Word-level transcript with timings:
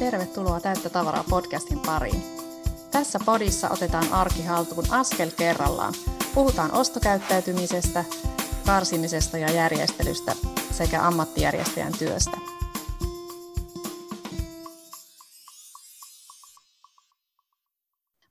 Tervetuloa 0.00 0.60
Täyttä 0.60 0.90
tavaraa 0.90 1.24
podcastin 1.30 1.80
pariin. 1.80 2.22
Tässä 2.90 3.18
podissa 3.26 3.70
otetaan 3.70 4.12
arki 4.12 4.44
haltuun 4.44 4.84
askel 4.90 5.30
kerrallaan. 5.36 5.94
Puhutaan 6.34 6.72
ostokäyttäytymisestä, 6.72 8.04
karsimisesta 8.66 9.38
ja 9.38 9.50
järjestelystä 9.50 10.32
sekä 10.70 11.06
ammattijärjestäjän 11.06 11.92
työstä. 11.98 12.36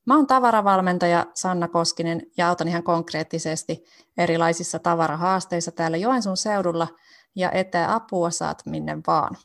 Mä 0.06 0.16
oon 0.16 0.28
tavaravalmentaja 0.28 1.26
Sanna 1.36 1.68
Koskinen 1.68 2.22
ja 2.38 2.50
autan 2.50 2.68
ihan 2.68 2.84
konkreettisesti 2.84 3.84
erilaisissa 4.18 4.80
tavarahaasteissa 4.80 5.72
täällä 5.72 5.98
Joensuun 5.98 6.38
seudulla 6.38 6.88
ja 7.36 7.52
etä 7.52 7.96
apua 7.96 8.32
saat 8.32 8.66
minne 8.66 8.98
vaan. 9.08 9.36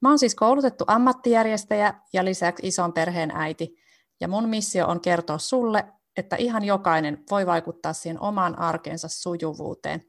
Mä 0.00 0.08
oon 0.08 0.18
siis 0.18 0.34
koulutettu 0.34 0.84
ammattijärjestäjä 0.86 1.94
ja 2.12 2.24
lisäksi 2.24 2.66
ison 2.66 2.92
perheen 2.92 3.30
äiti, 3.30 3.76
ja 4.20 4.28
mun 4.28 4.48
missio 4.48 4.86
on 4.86 5.00
kertoa 5.00 5.38
sulle, 5.38 5.84
että 6.16 6.36
ihan 6.36 6.64
jokainen 6.64 7.24
voi 7.30 7.46
vaikuttaa 7.46 7.92
siihen 7.92 8.20
omaan 8.20 8.58
arkeensa 8.58 9.08
sujuvuuteen 9.08 10.02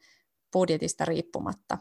budjetista 0.53 1.05
riippumatta. 1.05 1.77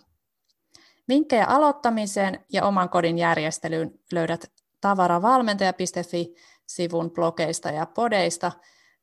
Vinkkejä 1.09 1.47
aloittamiseen 1.47 2.45
ja 2.53 2.65
oman 2.65 2.89
kodin 2.89 3.19
järjestelyyn 3.19 3.91
löydät 4.13 4.53
tavaravalmentaja.fi-sivun 4.81 7.11
blogeista 7.11 7.71
ja 7.71 7.87
podeista 7.87 8.53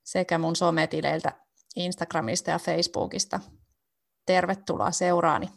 sekä 0.04 0.38
mun 0.38 0.56
sometileiltä 0.56 1.32
Instagramista 1.76 2.52
ja 2.52 2.60
Facebookista. 2.60 3.40
Tervetuloa 4.26 4.92
seuraani. 4.92 5.50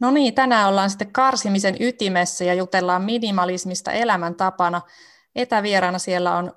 No 0.00 0.10
niin, 0.10 0.34
tänään 0.34 0.68
ollaan 0.68 0.90
sitten 0.90 1.12
karsimisen 1.12 1.76
ytimessä 1.80 2.44
ja 2.44 2.54
jutellaan 2.54 3.02
minimalismista 3.02 3.92
elämäntapana. 3.92 4.80
Etävieraana 5.34 5.98
siellä 5.98 6.36
on 6.36 6.52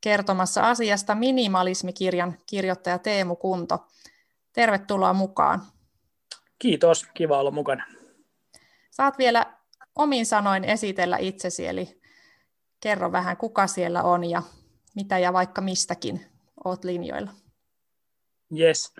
kertomassa 0.00 0.70
asiasta 0.70 1.14
minimalismikirjan 1.14 2.38
kirjoittaja 2.46 2.98
Teemu 2.98 3.36
Kunto. 3.36 3.86
Tervetuloa 4.52 5.12
mukaan. 5.12 5.62
Kiitos, 6.58 7.06
kiva 7.14 7.38
olla 7.38 7.50
mukana. 7.50 7.84
Saat 8.90 9.18
vielä 9.18 9.46
omin 9.94 10.26
sanoin 10.26 10.64
esitellä 10.64 11.18
itsesi, 11.18 11.66
eli 11.66 12.00
kerro 12.80 13.12
vähän 13.12 13.36
kuka 13.36 13.66
siellä 13.66 14.02
on 14.02 14.24
ja 14.24 14.42
mitä 14.94 15.18
ja 15.18 15.32
vaikka 15.32 15.60
mistäkin 15.60 16.26
oot 16.64 16.84
linjoilla. 16.84 17.30
Yes. 18.58 18.94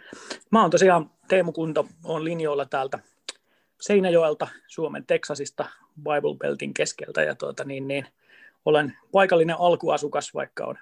Mä 0.51 0.63
oon 0.63 0.71
tosiaan 0.71 1.11
Teemu 1.29 1.53
Kunto, 1.53 1.87
on 2.05 2.25
linjoilla 2.25 2.65
täältä 2.65 2.99
Seinäjoelta, 3.83 4.49
Suomen 4.67 5.07
Teksasista, 5.07 5.65
Bible 5.99 6.37
Beltin 6.39 6.75
keskeltä 6.75 7.23
ja 7.23 7.35
tuota, 7.35 7.65
niin, 7.65 7.89
niin, 7.89 8.07
olen 8.65 8.97
paikallinen 9.13 9.57
alkuasukas, 9.59 10.35
vaikka 10.35 10.65
on 10.65 10.79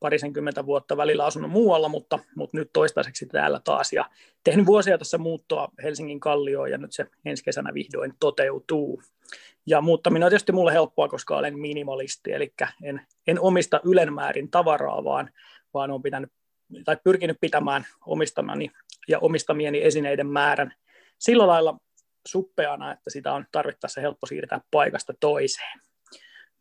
parisenkymmentä 0.00 0.66
vuotta 0.66 0.96
välillä 0.96 1.24
asunut 1.24 1.50
muualla, 1.50 1.88
mutta, 1.88 2.18
mutta 2.34 2.56
nyt 2.56 2.70
toistaiseksi 2.72 3.26
täällä 3.26 3.60
taas 3.64 3.92
ja 3.92 4.04
tehnyt 4.44 4.66
vuosia 4.66 4.98
tässä 4.98 5.18
muuttoa 5.18 5.68
Helsingin 5.82 6.20
kallioon 6.20 6.70
ja 6.70 6.78
nyt 6.78 6.92
se 6.92 7.06
ensi 7.24 7.44
kesänä 7.44 7.74
vihdoin 7.74 8.12
toteutuu. 8.20 9.02
Ja 9.66 9.80
muuttaminen 9.80 10.26
on 10.26 10.30
tietysti 10.30 10.52
mulle 10.52 10.72
helppoa, 10.72 11.08
koska 11.08 11.36
olen 11.36 11.58
minimalisti, 11.58 12.32
eli 12.32 12.54
en, 12.82 13.00
en 13.26 13.40
omista 13.40 13.80
ylenmäärin 13.84 14.50
tavaraa, 14.50 15.04
vaan, 15.04 15.30
vaan 15.74 15.90
olen 15.90 16.02
pitänyt, 16.02 16.32
tai 16.84 16.96
pyrkinyt 17.04 17.36
pitämään 17.40 17.86
omistamani 18.06 18.70
ja 19.08 19.18
omistamieni 19.18 19.84
esineiden 19.84 20.26
määrän 20.26 20.74
sillä 21.18 21.46
lailla 21.46 21.78
suppeana, 22.26 22.92
että 22.92 23.10
sitä 23.10 23.32
on 23.32 23.46
tarvittaessa 23.52 24.00
helppo 24.00 24.26
siirtää 24.26 24.60
paikasta 24.70 25.14
toiseen. 25.20 25.80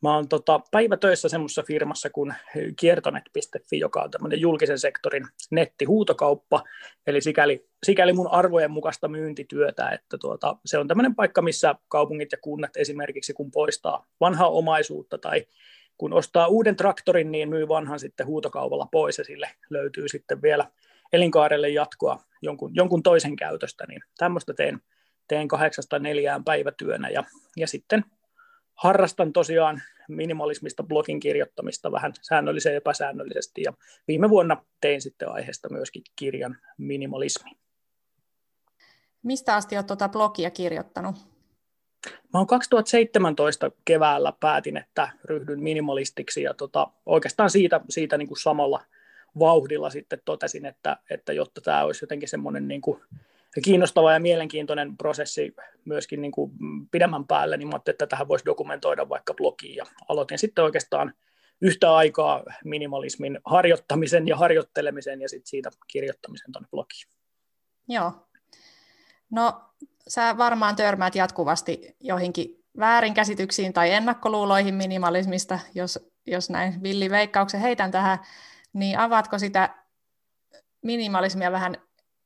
Mä 0.02 0.16
oon 0.16 0.30
tota, 0.30 0.60
päivätöissä 0.72 1.30
semmoisessa 1.30 1.64
firmassa 1.64 2.10
kuin 2.10 2.34
kiertonet.fi, 2.80 3.80
joka 3.80 4.02
on 4.02 4.12
tämmöinen 4.12 4.42
julkisen 4.42 4.80
sektorin 4.80 5.28
nettihuutokauppa, 5.52 6.64
eli 7.08 7.22
sikäli, 7.22 7.68
sikäli 7.86 8.14
mun 8.14 8.32
arvojen 8.32 8.72
mukaista 8.72 9.08
myyntityötä, 9.08 9.90
että 9.90 10.18
tuota, 10.18 10.58
se 10.66 10.78
on 10.78 10.88
tämmöinen 10.88 11.16
paikka, 11.16 11.42
missä 11.42 11.76
kaupungit 11.88 12.32
ja 12.32 12.38
kunnat 12.42 12.78
esimerkiksi 12.78 13.34
kun 13.34 13.52
poistaa 13.52 14.06
vanhaa 14.20 14.50
omaisuutta 14.50 15.18
tai 15.18 15.46
kun 15.98 16.14
ostaa 16.14 16.48
uuden 16.48 16.76
traktorin, 16.76 17.32
niin 17.32 17.50
myy 17.50 17.68
vanhan 17.68 18.00
sitten 18.00 18.26
huutokaupalla 18.26 18.88
pois 18.92 19.18
ja 19.18 19.24
sille 19.24 19.50
löytyy 19.70 20.08
sitten 20.08 20.42
vielä 20.42 20.72
elinkaarelle 21.14 21.70
jatkoa 21.70 22.20
jonkun, 22.42 22.76
jonkun 22.76 23.04
toisen 23.04 23.36
käytöstä, 23.36 23.86
niin 23.88 24.02
tämmöistä 24.18 24.54
teen 24.54 24.82
teen 25.28 25.48
kahdeksasta 25.48 26.00
neljään 26.00 26.44
päivätyönä 26.44 27.10
ja, 27.10 27.24
ja 27.58 27.68
sitten 27.68 28.06
harrastan 28.76 29.34
tosiaan 29.34 29.82
minimalismista 30.08 30.84
blogin 30.84 31.20
kirjoittamista 31.20 31.92
vähän 31.92 32.14
säännöllisesti 32.22 32.74
ja 32.74 32.78
epäsäännöllisesti 32.78 33.62
ja 33.62 33.74
viime 34.08 34.30
vuonna 34.30 34.66
tein 34.82 35.02
sitten 35.02 35.30
aiheesta 35.30 35.70
myöskin 35.70 36.04
kirjan 36.16 36.58
minimalismi. 36.78 37.52
Mistä 39.24 39.56
asti 39.56 39.76
olet 39.76 39.88
tuota 39.88 40.10
blogia 40.10 40.52
kirjoittanut? 40.52 41.16
Mä 42.34 42.40
oon 42.40 42.48
2017 42.48 43.72
keväällä 43.86 44.34
päätin, 44.40 44.78
että 44.78 45.10
ryhdyn 45.24 45.64
minimalistiksi 45.64 46.44
ja 46.44 46.54
tota, 46.54 46.88
oikeastaan 47.06 47.50
siitä, 47.50 47.82
siitä 47.90 48.18
niin 48.18 48.28
kuin 48.28 48.38
samalla 48.38 48.82
vauhdilla 49.40 49.90
sitten 49.90 50.20
totesin, 50.26 50.66
että, 50.66 50.98
että 51.10 51.34
jotta 51.34 51.62
tämä 51.62 51.84
olisi 51.84 52.04
jotenkin 52.04 52.30
semmoinen 52.30 52.68
niin 52.68 52.82
kuin 52.82 53.02
kiinnostava 53.62 54.14
ja 54.14 54.20
mielenkiintoinen 54.20 54.98
prosessi 54.98 55.56
myöskin 55.86 56.22
niin 56.22 56.32
kuin 56.32 56.52
pidemmän 56.92 57.28
päälle, 57.28 57.58
niin 57.58 57.68
mä 57.68 57.80
että 57.88 58.08
tähän 58.08 58.28
voisi 58.28 58.46
dokumentoida 58.46 59.10
vaikka 59.10 59.34
blogiin. 59.34 59.76
Ja 59.76 59.86
aloitin 60.10 60.40
sitten 60.40 60.64
oikeastaan 60.64 61.14
yhtä 61.62 61.96
aikaa 61.96 62.44
minimalismin 62.64 63.40
harjoittamisen 63.46 64.28
ja 64.28 64.38
harjoittelemisen 64.38 65.22
ja 65.22 65.30
sitten 65.30 65.50
siitä 65.50 65.70
kirjoittamisen 65.88 66.52
tuonne 66.52 66.68
blogiin. 66.72 67.08
Joo. 67.88 68.28
No, 69.30 69.62
sä 70.08 70.38
varmaan 70.38 70.76
törmäät 70.76 71.16
jatkuvasti 71.16 71.96
joihinkin 72.00 72.64
väärinkäsityksiin 72.80 73.74
tai 73.74 73.92
ennakkoluuloihin 73.92 74.76
minimalismista, 74.76 75.60
jos, 75.76 76.10
jos 76.26 76.50
näin 76.50 76.84
villiveikkauksen 76.84 77.62
heitän 77.62 77.92
tähän, 77.92 78.20
niin 78.74 79.00
avaatko 79.00 79.40
sitä 79.40 79.76
minimalismia 80.82 81.52
vähän 81.52 81.78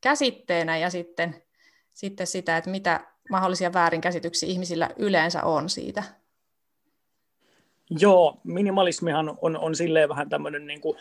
käsitteenä 0.01 0.77
ja 0.77 0.89
sitten, 0.89 1.43
sitten 1.93 2.27
sitä, 2.27 2.57
että 2.57 2.69
mitä 2.69 2.99
mahdollisia 3.29 3.73
väärinkäsityksiä 3.73 4.49
ihmisillä 4.49 4.89
yleensä 4.97 5.43
on 5.43 5.69
siitä. 5.69 6.03
Joo, 7.99 8.41
minimalismihan 8.43 9.37
on, 9.41 9.57
on 9.57 9.75
silleen 9.75 10.09
vähän 10.09 10.29
tämmöinen 10.29 10.67
niin 10.67 10.81
kuin 10.81 10.97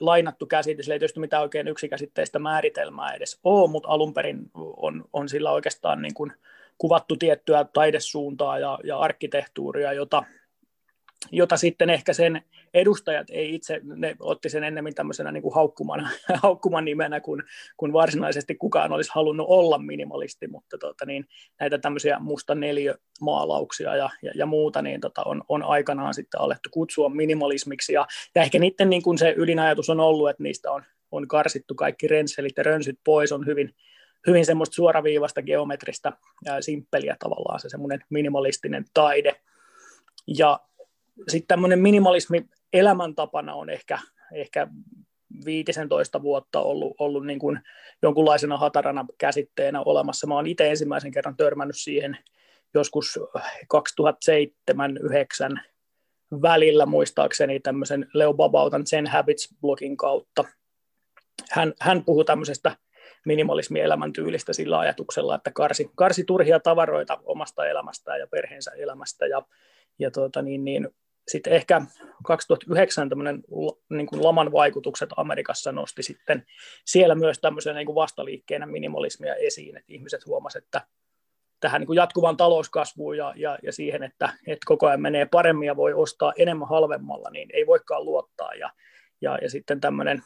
lainattu 0.00 0.46
käsite, 0.46 0.82
sillä 0.82 0.94
ei 0.94 0.98
tietysti 0.98 1.20
mitään 1.20 1.42
oikein 1.42 1.68
yksikäsitteistä 1.68 2.38
määritelmää 2.38 3.12
edes 3.12 3.40
ole, 3.44 3.70
mutta 3.70 3.88
alun 3.88 4.14
perin 4.14 4.50
on, 4.54 5.04
on 5.12 5.28
sillä 5.28 5.50
oikeastaan 5.50 6.02
niin 6.02 6.14
kuin 6.14 6.32
kuvattu 6.78 7.16
tiettyä 7.16 7.64
taidesuuntaa 7.72 8.58
ja, 8.58 8.78
ja 8.84 8.98
arkkitehtuuria, 8.98 9.92
jota, 9.92 10.24
jota 11.32 11.56
sitten 11.56 11.90
ehkä 11.90 12.12
sen 12.12 12.42
edustajat 12.74 13.26
ei 13.30 13.54
itse, 13.54 13.80
ne 13.84 14.16
otti 14.20 14.48
sen 14.48 14.64
ennemmin 14.64 14.94
tämmöisenä 14.94 15.32
niin 15.32 15.42
kuin 15.42 15.54
haukkuman, 15.54 16.08
haukkuman 16.42 16.84
nimenä, 16.84 17.20
kun, 17.20 17.42
kun 17.76 17.92
varsinaisesti 17.92 18.54
kukaan 18.54 18.92
olisi 18.92 19.10
halunnut 19.14 19.46
olla 19.48 19.78
minimalisti, 19.78 20.46
mutta 20.46 20.78
tota, 20.78 21.06
niin, 21.06 21.26
näitä 21.60 21.78
tämmöisiä 21.78 22.18
musta 22.18 22.54
neliömaalauksia 22.54 23.96
ja, 23.96 24.10
ja, 24.22 24.32
ja 24.34 24.46
muuta 24.46 24.82
niin 24.82 25.00
tota, 25.00 25.22
on, 25.24 25.44
on 25.48 25.62
aikanaan 25.62 26.14
sitten 26.14 26.40
alettu 26.40 26.68
kutsua 26.72 27.08
minimalismiksi, 27.08 27.92
ja, 27.92 28.06
ja 28.34 28.42
ehkä 28.42 28.58
niiden 28.58 28.90
niin 28.90 29.02
kuin 29.02 29.18
se 29.18 29.34
ydinajatus 29.36 29.90
on 29.90 30.00
ollut, 30.00 30.30
että 30.30 30.42
niistä 30.42 30.70
on, 30.70 30.82
on 31.10 31.28
karsittu 31.28 31.74
kaikki 31.74 32.08
rensselit 32.08 32.56
ja 32.56 32.62
rönsyt 32.62 32.98
pois, 33.04 33.32
on 33.32 33.46
hyvin, 33.46 33.74
hyvin 34.26 34.46
semmoista 34.46 34.74
suoraviivasta 34.74 35.42
geometrista 35.42 36.12
ja 36.44 36.62
simppeliä 36.62 37.16
tavallaan 37.18 37.60
se 37.60 37.68
semmoinen 37.68 38.04
minimalistinen 38.10 38.84
taide. 38.94 39.36
Ja 40.38 40.60
sitten 41.28 41.48
tämmöinen 41.48 41.78
minimalismi 41.78 42.44
elämäntapana 42.72 43.54
on 43.54 43.70
ehkä, 43.70 43.98
ehkä 44.34 44.66
15 45.44 46.22
vuotta 46.22 46.60
ollut, 46.60 46.94
ollut 46.98 47.26
niin 47.26 47.38
kuin 47.38 47.60
jonkunlaisena 48.02 48.56
hatarana 48.56 49.06
käsitteenä 49.18 49.82
olemassa. 49.82 50.26
Mä 50.26 50.34
oon 50.34 50.46
itse 50.46 50.70
ensimmäisen 50.70 51.10
kerran 51.10 51.36
törmännyt 51.36 51.76
siihen 51.78 52.18
joskus 52.74 53.18
2007-2009 54.72 55.60
välillä 56.42 56.86
muistaakseni 56.86 57.60
tämmöisen 57.60 58.06
Leo 58.14 58.34
Babautan 58.34 58.86
Zen 58.86 59.06
Habits-blogin 59.06 59.96
kautta. 59.96 60.44
Hän, 61.50 61.72
hän 61.80 62.04
puhui 62.04 62.24
tämmöisestä 62.24 62.76
minimalismi-elämäntyylistä 63.26 64.52
sillä 64.52 64.78
ajatuksella, 64.78 65.34
että 65.34 65.50
karsi, 65.54 65.90
karsi 65.94 66.24
turhia 66.24 66.60
tavaroita 66.60 67.18
omasta 67.24 67.66
elämästään 67.66 68.20
ja 68.20 68.26
perheensä 68.26 68.70
elämästä 68.70 69.26
ja, 69.26 69.42
ja 69.98 70.10
tuota, 70.10 70.42
niin, 70.42 70.64
niin, 70.64 70.88
sitten 71.30 71.52
ehkä 71.52 71.82
2009 72.24 73.08
tämmöinen 73.08 73.42
niin 73.90 74.06
kuin 74.06 74.24
laman 74.24 74.52
vaikutukset 74.52 75.10
Amerikassa 75.16 75.72
nosti 75.72 76.02
sitten 76.02 76.46
siellä 76.84 77.14
myös 77.14 77.38
tämmöisen 77.38 77.74
niin 77.74 77.86
kuin 77.86 77.94
vastaliikkeenä 77.94 78.66
minimalismia 78.66 79.34
esiin, 79.34 79.76
että 79.76 79.92
ihmiset 79.92 80.26
huomasivat, 80.26 80.64
että 80.64 80.86
tähän 81.60 81.80
niin 81.80 81.86
kuin 81.86 81.96
jatkuvaan 81.96 82.36
talouskasvuun 82.36 83.16
ja, 83.16 83.32
ja, 83.36 83.58
ja 83.62 83.72
siihen, 83.72 84.02
että, 84.02 84.32
että 84.46 84.64
koko 84.66 84.86
ajan 84.86 85.00
menee 85.00 85.26
paremmin 85.26 85.66
ja 85.66 85.76
voi 85.76 85.92
ostaa 85.92 86.32
enemmän 86.38 86.68
halvemmalla, 86.68 87.30
niin 87.30 87.48
ei 87.52 87.66
voikaan 87.66 88.04
luottaa. 88.04 88.54
Ja, 88.54 88.70
ja, 89.20 89.38
ja 89.42 89.50
sitten 89.50 89.80
tämmöinen 89.80 90.22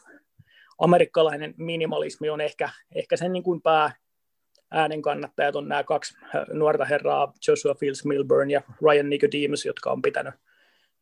amerikkalainen 0.77 1.53
minimalismi 1.57 2.29
on 2.29 2.41
ehkä, 2.41 2.69
ehkä 2.95 3.17
sen 3.17 3.33
niin 3.33 3.43
kuin 3.43 3.61
pää, 3.61 3.91
äänen 4.71 5.01
kannattajat 5.01 5.55
on 5.55 5.67
nämä 5.67 5.83
kaksi 5.83 6.17
nuorta 6.53 6.85
herraa, 6.85 7.33
Joshua 7.47 7.73
Fields 7.75 8.05
Milburn 8.05 8.51
ja 8.51 8.61
Ryan 8.81 9.09
Nicodemus, 9.09 9.65
jotka 9.65 9.91
on 9.91 10.01
pitänyt 10.01 10.33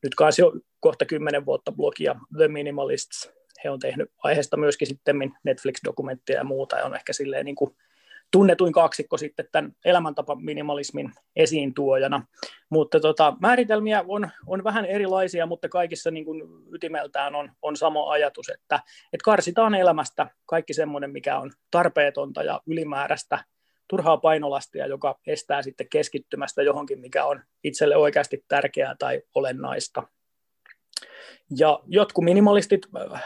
nyt 0.04 0.16
kanssa 0.16 0.42
jo 0.42 0.54
kohta 0.80 1.06
kymmenen 1.06 1.46
vuotta 1.46 1.72
blogia 1.72 2.16
The 2.38 2.48
Minimalists. 2.48 3.32
He 3.64 3.70
on 3.70 3.80
tehnyt 3.80 4.12
aiheesta 4.24 4.58
myöskin 4.58 4.88
sitten 4.88 5.16
Netflix-dokumentteja 5.44 6.40
ja 6.40 6.44
muuta, 6.44 6.78
ja 6.78 6.86
on 6.86 6.96
ehkä 6.96 7.14
silleen 7.14 7.46
niin 7.46 7.56
kuin 7.56 7.76
tunnetuin 8.34 8.74
kaksikko 8.74 9.18
sitten 9.18 9.48
tämän 9.52 9.76
elämäntapa 9.86 10.36
minimalismin 10.36 11.12
esiin 11.36 11.74
tuojana. 11.74 12.26
Mutta 12.70 13.00
tota, 13.00 13.38
määritelmiä 13.42 14.04
on, 14.08 14.30
on 14.48 14.64
vähän 14.64 14.86
erilaisia, 14.86 15.46
mutta 15.46 15.70
kaikissa 15.70 16.12
niin 16.12 16.26
kuin 16.26 16.44
ytimeltään 16.74 17.36
on, 17.36 17.52
on 17.62 17.76
sama 17.76 18.12
ajatus, 18.12 18.50
että, 18.50 18.76
että 19.14 19.24
karsitaan 19.24 19.76
elämästä 19.76 20.28
kaikki 20.46 20.74
semmoinen, 20.74 21.12
mikä 21.12 21.38
on 21.38 21.52
tarpeetonta 21.72 22.44
ja 22.44 22.62
ylimääräistä, 22.68 23.44
turhaa 23.88 24.18
painolastia, 24.18 24.88
joka 24.88 25.20
estää 25.28 25.62
sitten 25.62 25.90
keskittymästä 25.90 26.64
johonkin, 26.64 27.00
mikä 27.00 27.26
on 27.26 27.42
itselle 27.64 27.96
oikeasti 27.96 28.46
tärkeää 28.48 28.96
tai 29.00 29.22
olennaista. 29.36 30.04
Ja 31.58 31.80
jotkut 31.88 32.24
minimalistit 32.24 32.82
äh, 33.14 33.24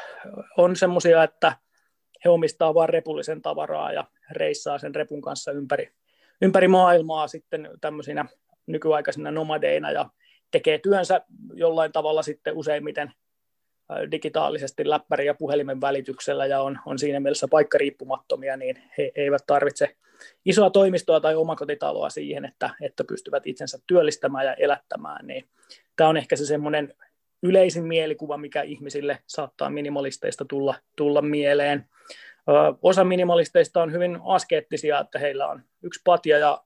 on 0.58 0.76
semmoisia, 0.76 1.24
että 1.24 1.58
he 2.26 2.30
omistaa 2.30 2.74
vain 2.74 2.90
repullisen 2.90 3.42
tavaraa 3.42 3.92
ja 3.92 4.04
reissaa 4.32 4.78
sen 4.78 4.96
repun 4.96 5.22
kanssa 5.22 5.52
ympäri, 5.52 5.92
ympäri 6.42 6.68
maailmaa 6.68 7.28
sitten 7.28 7.70
tämmöisinä 7.82 8.26
nykyaikaisina 8.68 9.32
nomadeina 9.32 9.92
ja 9.92 10.10
tekee 10.52 10.80
työnsä 10.80 11.22
jollain 11.54 11.92
tavalla 11.92 12.24
sitten 12.24 12.58
useimmiten 12.58 13.14
digitaalisesti 14.12 14.90
läppäri 14.90 15.26
ja 15.26 15.34
puhelimen 15.34 15.82
välityksellä 15.82 16.46
ja 16.46 16.62
on, 16.62 16.80
on 16.86 17.00
siinä 17.00 17.20
mielessä 17.20 17.48
paikkariippumattomia, 17.48 18.58
niin 18.58 18.84
he 18.98 19.12
eivät 19.16 19.44
tarvitse 19.48 19.96
isoa 20.46 20.70
toimistoa 20.70 21.20
tai 21.20 21.36
omakotitaloa 21.36 22.10
siihen, 22.10 22.46
että, 22.46 22.70
että 22.82 23.04
pystyvät 23.04 23.48
itsensä 23.48 23.80
työllistämään 23.88 24.46
ja 24.46 24.54
elättämään. 24.54 25.28
Niin 25.28 25.48
tämä 25.96 26.10
on 26.10 26.18
ehkä 26.18 26.36
se 26.36 26.46
semmoinen 26.46 26.94
yleisin 27.44 27.84
mielikuva, 27.84 28.38
mikä 28.38 28.62
ihmisille 28.62 29.20
saattaa 29.28 29.70
minimalisteista 29.70 30.46
tulla, 30.46 30.76
tulla 30.96 31.22
mieleen. 31.22 31.86
Osa 32.82 33.04
minimalisteista 33.04 33.82
on 33.82 33.92
hyvin 33.92 34.20
askeettisia, 34.26 35.00
että 35.00 35.20
heillä 35.20 35.48
on 35.48 35.64
yksi 35.84 36.02
patja 36.04 36.38
ja 36.38 36.64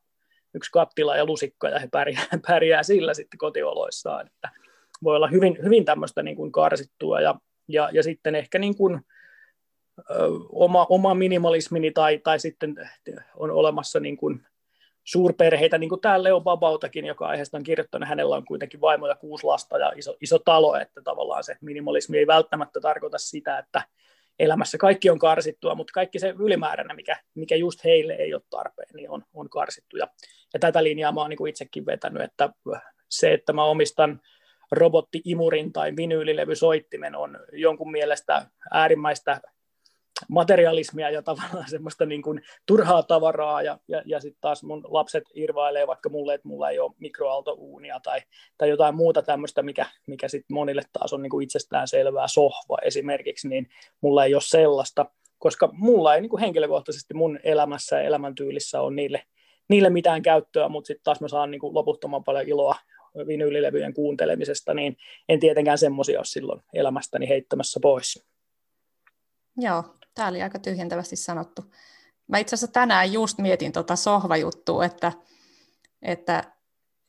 yksi 0.54 0.72
kattila 0.72 1.18
ja 1.18 1.26
lusikka 1.26 1.70
ja 1.70 1.80
he 1.80 1.88
pärjää, 1.92 2.24
pärjää 2.48 2.84
sillä 2.84 3.14
sitten 3.14 3.38
kotioloissaan. 3.38 4.28
Että 4.28 4.50
voi 5.04 5.16
olla 5.16 5.28
hyvin, 5.28 5.58
hyvin 5.64 5.86
tämmöistä 5.86 6.24
niin 6.24 6.36
kuin 6.36 6.52
karsittua 6.52 7.22
ja, 7.22 7.36
ja, 7.68 7.90
ja 7.94 8.04
sitten 8.04 8.36
ehkä 8.36 8.60
niin 8.60 8.78
kuin, 8.78 8.96
ö, 8.96 9.00
oma, 10.50 10.86
oma 10.90 11.14
minimalismini 11.14 11.92
tai, 11.92 12.18
tai 12.24 12.40
sitten 12.40 12.76
on 13.36 13.52
olemassa 13.52 14.00
niin 14.00 14.18
kuin 14.18 14.46
suurperheitä, 15.04 15.78
niin 15.78 15.90
kuin 15.90 16.02
tämä 16.02 16.24
Leo 16.24 16.42
Babautakin, 16.42 17.06
joka 17.06 17.28
aiheesta 17.28 17.58
on 17.58 17.64
kirjoittanut, 17.64 18.10
hänellä 18.10 18.36
on 18.36 18.46
kuitenkin 18.46 18.82
vaimo 18.82 19.08
ja 19.08 19.16
kuusi 19.16 19.46
lasta 19.46 19.78
ja 19.78 19.92
iso, 19.96 20.16
iso 20.22 20.40
talo, 20.40 20.76
että 20.76 21.02
tavallaan 21.02 21.44
se 21.44 21.58
minimalismi 21.62 22.18
ei 22.18 22.28
välttämättä 22.28 22.80
tarkoita 22.80 23.18
sitä, 23.18 23.58
että 23.58 23.82
elämässä 24.40 24.78
kaikki 24.78 25.10
on 25.10 25.20
karsittua, 25.20 25.76
mutta 25.76 25.94
kaikki 25.94 26.20
se 26.20 26.34
ylimääräinen, 26.40 26.96
mikä, 26.96 27.18
mikä 27.36 27.56
just 27.56 27.84
heille 27.84 28.14
ei 28.14 28.34
ole 28.34 28.42
tarpeen, 28.50 28.90
niin 28.94 29.10
on, 29.10 29.24
on 29.34 29.50
karsittu. 29.50 29.98
Ja, 29.98 30.08
ja 30.54 30.60
tätä 30.60 30.84
linjaa 30.84 31.12
mä 31.12 31.22
oon 31.22 31.30
niin 31.30 31.48
itsekin 31.48 31.86
vetänyt, 31.86 32.22
että 32.22 32.50
se, 33.10 33.34
että 33.34 33.54
mä 33.54 33.64
omistan 33.64 34.22
robotti-imurin 34.72 35.74
tai 35.74 35.96
vinyylilevysoittimen 35.96 37.16
on 37.16 37.40
jonkun 37.54 37.92
mielestä 37.92 38.46
äärimmäistä 38.72 39.42
materialismia 40.30 41.10
ja 41.10 41.22
tavallaan 41.22 41.70
semmoista 41.76 42.06
niin 42.06 42.22
kuin 42.22 42.42
turhaa 42.66 43.04
tavaraa 43.04 43.62
ja, 43.62 43.78
ja, 43.88 44.02
ja 44.06 44.20
sitten 44.20 44.42
taas 44.42 44.64
mun 44.64 44.84
lapset 44.88 45.24
irvailee 45.34 45.88
vaikka 45.88 46.10
mulle, 46.10 46.34
että 46.34 46.48
mulla 46.48 46.70
ei 46.70 46.80
ole 46.80 46.92
mikroaaltouunia 47.00 48.00
tai, 48.00 48.22
tai 48.58 48.70
jotain 48.70 48.96
muuta 48.96 49.22
tämmöistä, 49.22 49.62
mikä, 49.62 49.86
mikä 50.08 50.28
sitten 50.28 50.54
monille 50.54 50.82
taas 50.94 51.14
on 51.14 51.22
niin 51.22 51.30
kuin 51.30 51.44
itsestään 51.44 51.88
selvää 51.88 52.28
sohva 52.28 52.78
esimerkiksi, 52.82 53.48
niin 53.48 53.70
mulla 54.02 54.26
ei 54.26 54.36
ole 54.36 54.42
sellaista, 54.46 55.06
koska 55.40 55.70
mulla 55.74 56.16
ei 56.16 56.22
niin 56.22 56.30
kuin 56.30 56.42
henkilökohtaisesti 56.42 57.14
mun 57.14 57.40
elämässä 57.44 57.96
ja 57.96 58.02
elämäntyylissä 58.02 58.82
on 58.82 58.96
niille, 58.96 59.24
niille 59.70 59.90
mitään 59.90 60.22
käyttöä, 60.22 60.70
mutta 60.70 60.88
sitten 60.88 61.04
taas 61.04 61.22
mä 61.22 61.28
saan 61.28 61.52
niin 61.52 61.62
kuin 61.62 61.74
loputtoman 61.74 62.24
paljon 62.24 62.48
iloa 62.48 62.76
vinyylilevyjen 63.28 63.94
kuuntelemisesta, 63.94 64.74
niin 64.74 64.98
en 65.30 65.40
tietenkään 65.40 65.78
semmoisia 65.78 66.20
ole 66.20 66.26
silloin 66.26 66.62
elämästäni 66.74 67.30
heittämässä 67.30 67.80
pois. 67.82 68.26
Joo, 69.58 69.84
tämä 70.14 70.28
oli 70.28 70.42
aika 70.42 70.60
tyhjentävästi 70.60 71.16
sanottu. 71.16 71.74
Mä 72.28 72.38
itse 72.38 72.56
asiassa 72.56 72.74
tänään 72.74 73.14
just 73.14 73.38
mietin 73.38 73.72
tuota 73.72 73.96
sohvajuttua, 73.96 74.86
että, 74.86 75.12
että 76.02 76.44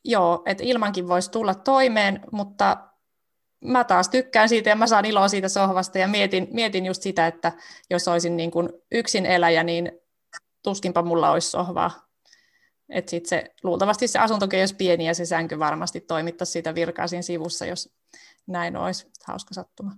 joo, 0.04 0.42
että 0.46 0.64
ilmankin 0.64 1.08
voisi 1.08 1.30
tulla 1.30 1.54
toimeen, 1.54 2.20
mutta 2.32 2.88
mä 3.64 3.84
taas 3.84 4.08
tykkään 4.08 4.48
siitä 4.48 4.70
ja 4.70 4.76
mä 4.76 4.86
saan 4.86 5.04
iloa 5.04 5.28
siitä 5.28 5.48
sohvasta 5.48 5.98
ja 5.98 6.08
mietin, 6.08 6.48
mietin 6.50 6.86
just 6.86 7.02
sitä, 7.02 7.26
että 7.26 7.52
jos 7.90 8.08
olisin 8.08 8.36
niin 8.36 8.50
kuin 8.50 8.68
yksin 8.92 9.26
eläjä, 9.26 9.64
niin 9.64 9.92
tuskinpa 10.62 11.02
mulla 11.02 11.30
olisi 11.30 11.50
sohvaa. 11.50 11.90
Et 12.88 13.08
sit 13.08 13.26
se, 13.26 13.54
luultavasti 13.62 14.08
se 14.08 14.18
asuntokin 14.18 14.60
olisi 14.60 14.74
pieni 14.74 15.06
ja 15.06 15.14
se 15.14 15.24
sänky 15.24 15.58
varmasti 15.58 16.00
toimittaisi 16.00 16.52
siitä 16.52 16.74
virkaa 16.74 17.06
siinä 17.06 17.22
sivussa, 17.22 17.66
jos 17.66 17.94
näin 18.46 18.76
olisi. 18.76 19.10
Hauska 19.24 19.54
sattuma. 19.54 19.92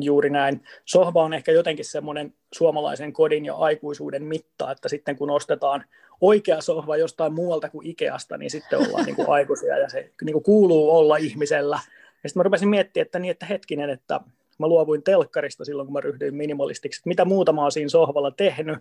Juuri 0.00 0.30
näin. 0.30 0.64
Sohva 0.84 1.22
on 1.22 1.34
ehkä 1.34 1.52
jotenkin 1.52 1.84
semmoinen 1.84 2.34
suomalaisen 2.54 3.12
kodin 3.12 3.44
ja 3.44 3.54
aikuisuuden 3.54 4.24
mitta, 4.24 4.70
että 4.70 4.88
sitten 4.88 5.16
kun 5.16 5.30
ostetaan 5.30 5.84
oikea 6.20 6.60
sohva 6.60 6.96
jostain 6.96 7.34
muualta 7.34 7.68
kuin 7.68 7.86
Ikeasta, 7.86 8.36
niin 8.36 8.50
sitten 8.50 8.78
ollaan 8.78 9.04
niin 9.04 9.16
kuin 9.16 9.28
aikuisia 9.36 9.78
ja 9.78 9.88
se 9.88 10.12
niin 10.24 10.32
kuin 10.32 10.42
kuuluu 10.42 10.90
olla 10.90 11.16
ihmisellä. 11.16 11.78
Ja 12.22 12.28
sitten 12.28 12.40
mä 12.40 12.42
rupesin 12.42 12.68
miettimään, 12.68 13.06
että, 13.06 13.18
niin, 13.18 13.30
että 13.30 13.46
hetkinen, 13.46 13.90
että 13.90 14.20
mä 14.58 14.66
luovuin 14.66 15.02
telkkarista 15.02 15.64
silloin, 15.64 15.86
kun 15.86 15.92
mä 15.92 16.00
ryhdyin 16.00 16.34
minimalistiksi, 16.34 16.98
että 17.00 17.08
mitä 17.08 17.24
muuta 17.24 17.52
mä 17.52 17.62
oon 17.62 17.72
siinä 17.72 17.88
sohvalla 17.88 18.30
tehnyt. 18.30 18.78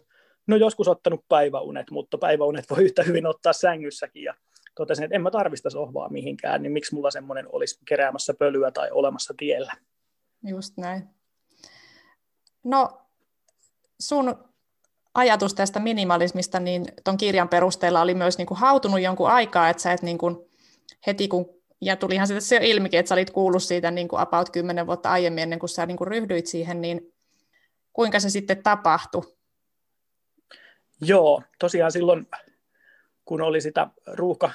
No 0.47 0.55
joskus 0.55 0.87
ottanut 0.87 1.25
päiväunet, 1.29 1.91
mutta 1.91 2.17
päiväunet 2.17 2.69
voi 2.69 2.83
yhtä 2.83 3.03
hyvin 3.03 3.25
ottaa 3.25 3.53
sängyssäkin 3.53 4.23
ja 4.23 4.33
totesin, 4.75 5.03
että 5.03 5.15
en 5.15 5.21
mä 5.21 5.31
tarvista 5.31 5.69
sohvaa 5.69 6.09
mihinkään, 6.09 6.63
niin 6.63 6.71
miksi 6.71 6.95
mulla 6.95 7.11
semmoinen 7.11 7.45
olisi 7.51 7.79
keräämässä 7.85 8.33
pölyä 8.33 8.71
tai 8.71 8.91
olemassa 8.91 9.33
tiellä. 9.37 9.73
Just 10.43 10.77
näin. 10.77 11.09
No, 12.63 13.01
sun 13.99 14.47
ajatus 15.13 15.53
tästä 15.53 15.79
minimalismista, 15.79 16.59
niin 16.59 16.85
tuon 17.03 17.17
kirjan 17.17 17.49
perusteella 17.49 18.01
oli 18.01 18.13
myös 18.13 18.37
niin 18.37 18.45
kuin 18.45 18.57
hautunut 18.57 19.01
jonkun 19.01 19.29
aikaa, 19.29 19.69
että 19.69 19.83
sä 19.83 19.91
et 19.91 20.01
niin 20.01 20.17
kuin 20.17 20.37
heti 21.07 21.27
kun, 21.27 21.45
ja 21.81 21.95
tulihan 21.95 22.27
se 22.39 22.55
jo 22.55 22.61
ilmikin, 22.63 22.99
että 22.99 23.07
sä 23.07 23.15
olit 23.15 23.29
kuullut 23.29 23.63
siitä 23.63 23.91
niin 23.91 24.07
kuin 24.07 24.19
about 24.19 24.49
10 24.49 24.87
vuotta 24.87 25.11
aiemmin 25.11 25.43
ennen 25.43 25.59
kuin 25.59 25.69
sä 25.69 25.85
niin 25.85 25.97
kuin 25.97 26.07
ryhdyit 26.07 26.47
siihen, 26.47 26.81
niin 26.81 27.13
kuinka 27.93 28.19
se 28.19 28.29
sitten 28.29 28.63
tapahtui? 28.63 29.37
Joo, 31.01 31.41
tosiaan 31.59 31.91
silloin, 31.91 32.27
kun 33.25 33.41
oli 33.41 33.61
sitä 33.61 33.87
ruuhka, 34.07 34.51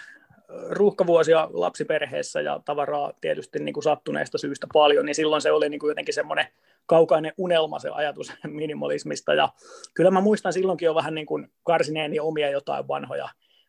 ruuhkavuosia 0.71 1.49
lapsiperheessä 1.53 2.41
ja 2.41 2.61
tavaraa 2.65 3.13
tietysti 3.21 3.59
niin 3.59 3.73
kuin 3.73 3.85
sattuneesta 3.85 4.39
syystä 4.39 4.67
paljon, 4.73 5.07
niin 5.07 5.15
silloin 5.15 5.43
se 5.43 5.53
oli 5.53 5.69
niin 5.69 5.81
kuin 5.81 5.89
jotenkin 5.89 6.15
semmoinen 6.15 6.47
kaukainen 6.87 7.33
unelma 7.39 7.79
se 7.79 7.89
ajatus 7.89 8.33
minimalismista. 8.47 9.35
Ja 9.35 9.49
kyllä 9.95 10.11
mä 10.11 10.21
muistan 10.21 10.53
silloinkin 10.53 10.87
jo 10.87 10.95
vähän 10.95 11.15
niin 11.15 11.27
kuin 11.27 11.49
karsineeni 11.63 12.21
omia 12.21 12.51
jotain 12.51 12.89
vanhoja, 12.89 13.29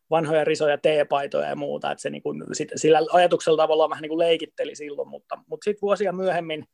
vanhoja 0.10 0.44
risoja 0.44 0.78
teepaitoja 0.78 1.50
ja 1.50 1.56
muuta, 1.56 1.92
että 1.92 2.02
se 2.02 2.10
niin 2.10 2.24
kuin, 2.24 2.44
sit, 2.54 2.70
sillä 2.76 3.00
ajatuksella 3.12 3.64
tavallaan 3.64 3.90
vähän 3.90 4.02
niin 4.02 4.10
kuin 4.10 4.20
leikitteli 4.20 4.76
silloin, 4.76 5.10
mutta, 5.10 5.38
mutta 5.48 5.64
sitten 5.64 5.82
vuosia 5.82 6.12
myöhemmin 6.12 6.66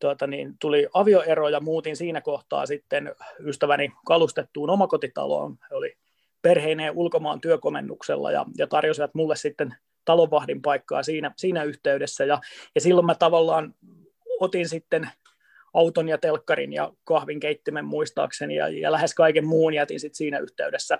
tuota, 0.00 0.26
niin 0.26 0.54
tuli 0.60 0.88
avioero 0.94 1.48
ja 1.48 1.60
muutin 1.60 1.96
siinä 1.96 2.20
kohtaa 2.20 2.66
sitten 2.66 3.14
ystäväni 3.40 3.92
kalustettuun 4.06 4.70
omakotitaloon. 4.70 5.56
He 5.70 5.76
oli 5.76 5.96
perheineen 6.42 6.96
ulkomaan 6.96 7.40
työkomennuksella 7.40 8.32
ja, 8.32 8.46
ja 8.58 8.66
tarjosivat 8.66 9.14
mulle 9.14 9.36
sitten 9.36 9.74
talonvahdin 10.04 10.62
paikkaa 10.62 11.02
siinä, 11.02 11.32
siinä 11.36 11.64
yhteydessä. 11.64 12.24
Ja, 12.24 12.40
ja 12.74 12.80
silloin 12.80 13.06
mä 13.06 13.14
tavallaan 13.14 13.74
otin 14.40 14.68
sitten 14.68 15.10
auton 15.74 16.08
ja 16.08 16.18
telkkarin 16.18 16.72
ja 16.72 16.92
kahvin 17.04 17.40
keittimen 17.40 17.84
muistaakseni 17.84 18.56
ja, 18.56 18.68
ja 18.68 18.92
lähes 18.92 19.14
kaiken 19.14 19.46
muun 19.46 19.74
jätin 19.74 20.00
sitten 20.00 20.16
siinä 20.16 20.38
yhteydessä 20.38 20.98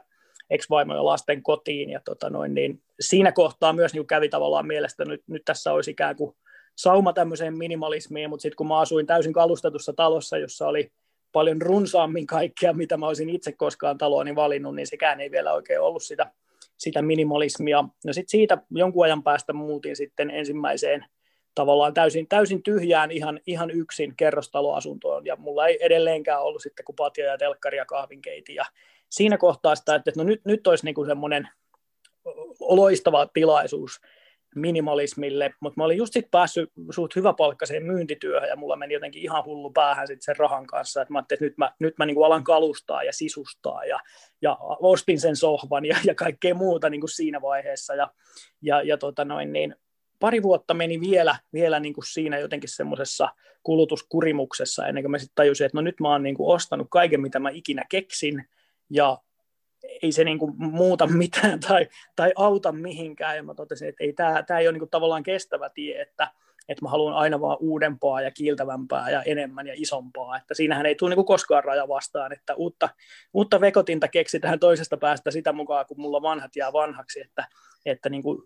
ex-vaimo 0.51 0.95
ja 0.95 1.05
lasten 1.05 1.43
kotiin. 1.43 1.91
Ja 1.91 2.01
tota 2.05 2.31
noin, 2.31 2.55
niin 2.55 2.83
siinä 3.01 3.33
kohtaa 3.33 3.73
myös 3.73 3.95
niin 3.95 4.07
kävi 4.07 4.29
tavallaan 4.29 4.67
mielestä, 4.67 5.05
nyt, 5.05 5.23
nyt 5.27 5.43
tässä 5.45 5.73
olisi 5.73 5.91
ikään 5.91 6.17
kuin 6.17 6.37
sauma 6.77 7.13
tämmöiseen 7.13 7.59
minimalismiin, 7.59 8.31
mutta 8.31 8.43
sitten 8.43 8.57
kun 8.57 8.69
mä 8.69 8.79
asuin 8.79 9.07
täysin 9.07 9.33
kalustetussa 9.33 9.93
talossa, 9.93 10.39
jossa 10.39 10.69
oli 10.69 10.93
paljon 11.33 11.63
runsaammin 11.63 12.27
kaikkea, 12.27 12.73
mitä 12.73 12.97
mä 12.97 13.07
olisin 13.07 13.31
itse 13.31 13.53
koskaan 13.53 13.99
talooni 13.99 14.35
valinnut, 14.35 14.75
niin 14.75 14.87
sekään 14.87 15.21
ei 15.21 15.31
vielä 15.31 15.53
oikein 15.53 15.81
ollut 15.81 16.03
sitä, 16.03 16.33
sitä 16.77 17.03
minimalismia. 17.03 17.85
No 18.05 18.13
sitten 18.13 18.31
siitä 18.31 18.59
jonkun 18.71 19.05
ajan 19.05 19.23
päästä 19.23 19.53
muutin 19.53 19.97
sitten 19.97 20.31
ensimmäiseen 20.31 21.05
tavallaan 21.55 21.95
täysin, 21.95 22.29
täysin 22.29 22.63
tyhjään 22.63 23.11
ihan, 23.11 23.41
ihan 23.47 23.71
yksin 23.71 24.17
kerrostaloasuntoon, 24.17 25.27
ja 25.27 25.37
mulla 25.37 25.67
ei 25.67 25.79
edelleenkään 25.81 26.43
ollut 26.43 26.63
sitten 26.63 26.85
kuin 26.85 26.97
patja 26.97 27.27
ja 27.27 27.39
telkkari 27.39 27.77
ja 27.77 27.85
kahvinkeiti, 27.87 28.55
ja 28.55 28.65
siinä 29.09 29.39
kohtaa 29.39 29.75
sitä, 29.75 29.95
että 29.95 30.13
no 30.17 30.25
nyt, 30.25 30.45
nyt 30.45 30.67
olisi 30.67 30.85
niin 30.85 31.07
semmoinen 31.07 31.49
loistava 32.61 33.27
tilaisuus 33.27 34.01
minimalismille, 34.55 35.55
mutta 35.61 35.81
mä 35.81 35.85
olin 35.85 35.99
just 35.99 36.13
sitten 36.13 36.31
päässyt 36.31 36.71
suht 36.91 37.17
hyväpalkkaiseen 37.17 37.87
myyntityöhön 37.87 38.49
ja 38.49 38.57
mulla 38.57 38.77
meni 38.77 38.95
jotenkin 38.95 39.23
ihan 39.23 39.45
hullu 39.45 39.71
päähän 39.71 40.07
sit 40.07 40.23
sen 40.23 40.37
rahan 40.37 40.67
kanssa, 40.67 41.03
että 41.03 41.13
mä 41.13 41.19
ajattelin, 41.19 41.39
että 41.39 41.45
nyt 41.45 41.59
mä, 41.59 41.73
nyt 41.79 41.99
mä 41.99 42.07
niinku 42.07 42.23
alan 42.23 42.45
kalustaa 42.45 43.03
ja 43.03 43.13
sisustaa 43.13 43.85
ja, 43.85 44.01
ja 44.43 44.59
ostin 44.61 45.21
sen 45.21 45.37
sohvan 45.37 45.85
ja, 45.85 45.97
ja 46.05 46.15
kaikkea 46.15 46.55
muuta 46.55 46.91
niinku 46.91 47.07
siinä 47.07 47.43
vaiheessa. 47.43 47.95
Ja, 47.95 48.11
ja, 48.63 48.83
ja 48.83 48.99
tota 48.99 49.25
noin, 49.25 49.53
niin 49.53 49.77
pari 50.21 50.43
vuotta 50.43 50.75
meni 50.75 51.01
vielä, 51.01 51.37
vielä 51.53 51.81
niin 51.81 51.95
kuin 51.95 52.05
siinä 52.07 52.39
jotenkin 52.39 52.71
semmoisessa 52.71 53.29
kulutuskurimuksessa 53.63 54.87
ennen 54.87 55.03
kuin 55.03 55.11
mä 55.11 55.19
sitten 55.19 55.35
tajusin, 55.35 55.65
että 55.65 55.79
no 55.79 55.83
nyt 55.83 56.01
mä 56.01 56.09
oon 56.09 56.23
niin 56.23 56.35
kuin 56.35 56.55
ostanut 56.55 56.87
kaiken, 56.91 57.21
mitä 57.21 57.39
mä 57.39 57.51
ikinä 57.51 57.85
keksin. 57.91 58.45
Ja 58.91 59.19
ei 60.03 60.13
se 60.13 60.25
niin 60.25 60.39
kuin 60.39 60.53
muuta 60.57 61.07
mitään 61.07 61.61
tai, 61.69 61.89
tai 62.17 62.33
auta 62.37 62.73
mihinkään. 62.73 63.37
Ja 63.37 63.43
mä 63.43 63.55
totesin, 63.55 63.89
että 63.89 64.05
ei, 64.05 64.13
tämä, 64.13 64.43
tämä 64.43 64.61
ei 64.61 64.67
ole 64.67 64.73
niin 64.73 64.81
kuin 64.81 64.91
tavallaan 64.91 65.23
kestävä 65.23 65.71
tie, 65.71 66.01
että, 66.03 66.31
että 66.69 66.85
mä 66.85 66.89
haluan 66.89 67.15
aina 67.15 67.41
vaan 67.41 67.57
uudempaa 67.61 68.23
ja 68.23 68.31
kiiltävämpää 68.31 69.11
ja 69.11 69.23
enemmän 69.23 69.67
ja 69.67 69.75
isompaa. 69.77 70.37
Että 70.37 70.55
siinähän 70.55 70.87
ei 70.87 70.95
tule 70.95 71.11
niin 71.11 71.17
kuin 71.17 71.27
koskaan 71.27 71.65
raja 71.65 71.89
vastaan, 71.89 72.33
että 72.33 72.55
uutta, 72.55 72.89
uutta 73.35 73.61
vekotinta 73.61 74.09
keksitään 74.09 74.59
toisesta 74.59 74.97
päästä 74.97 75.31
sitä 75.31 75.53
mukaan, 75.53 75.87
kun 75.87 76.01
mulla 76.01 76.23
vanhat 76.23 76.57
jää 76.57 76.73
vanhaksi. 76.73 77.21
Että, 77.21 77.49
että, 77.87 78.09
niin 78.09 78.23
kuin, 78.23 78.43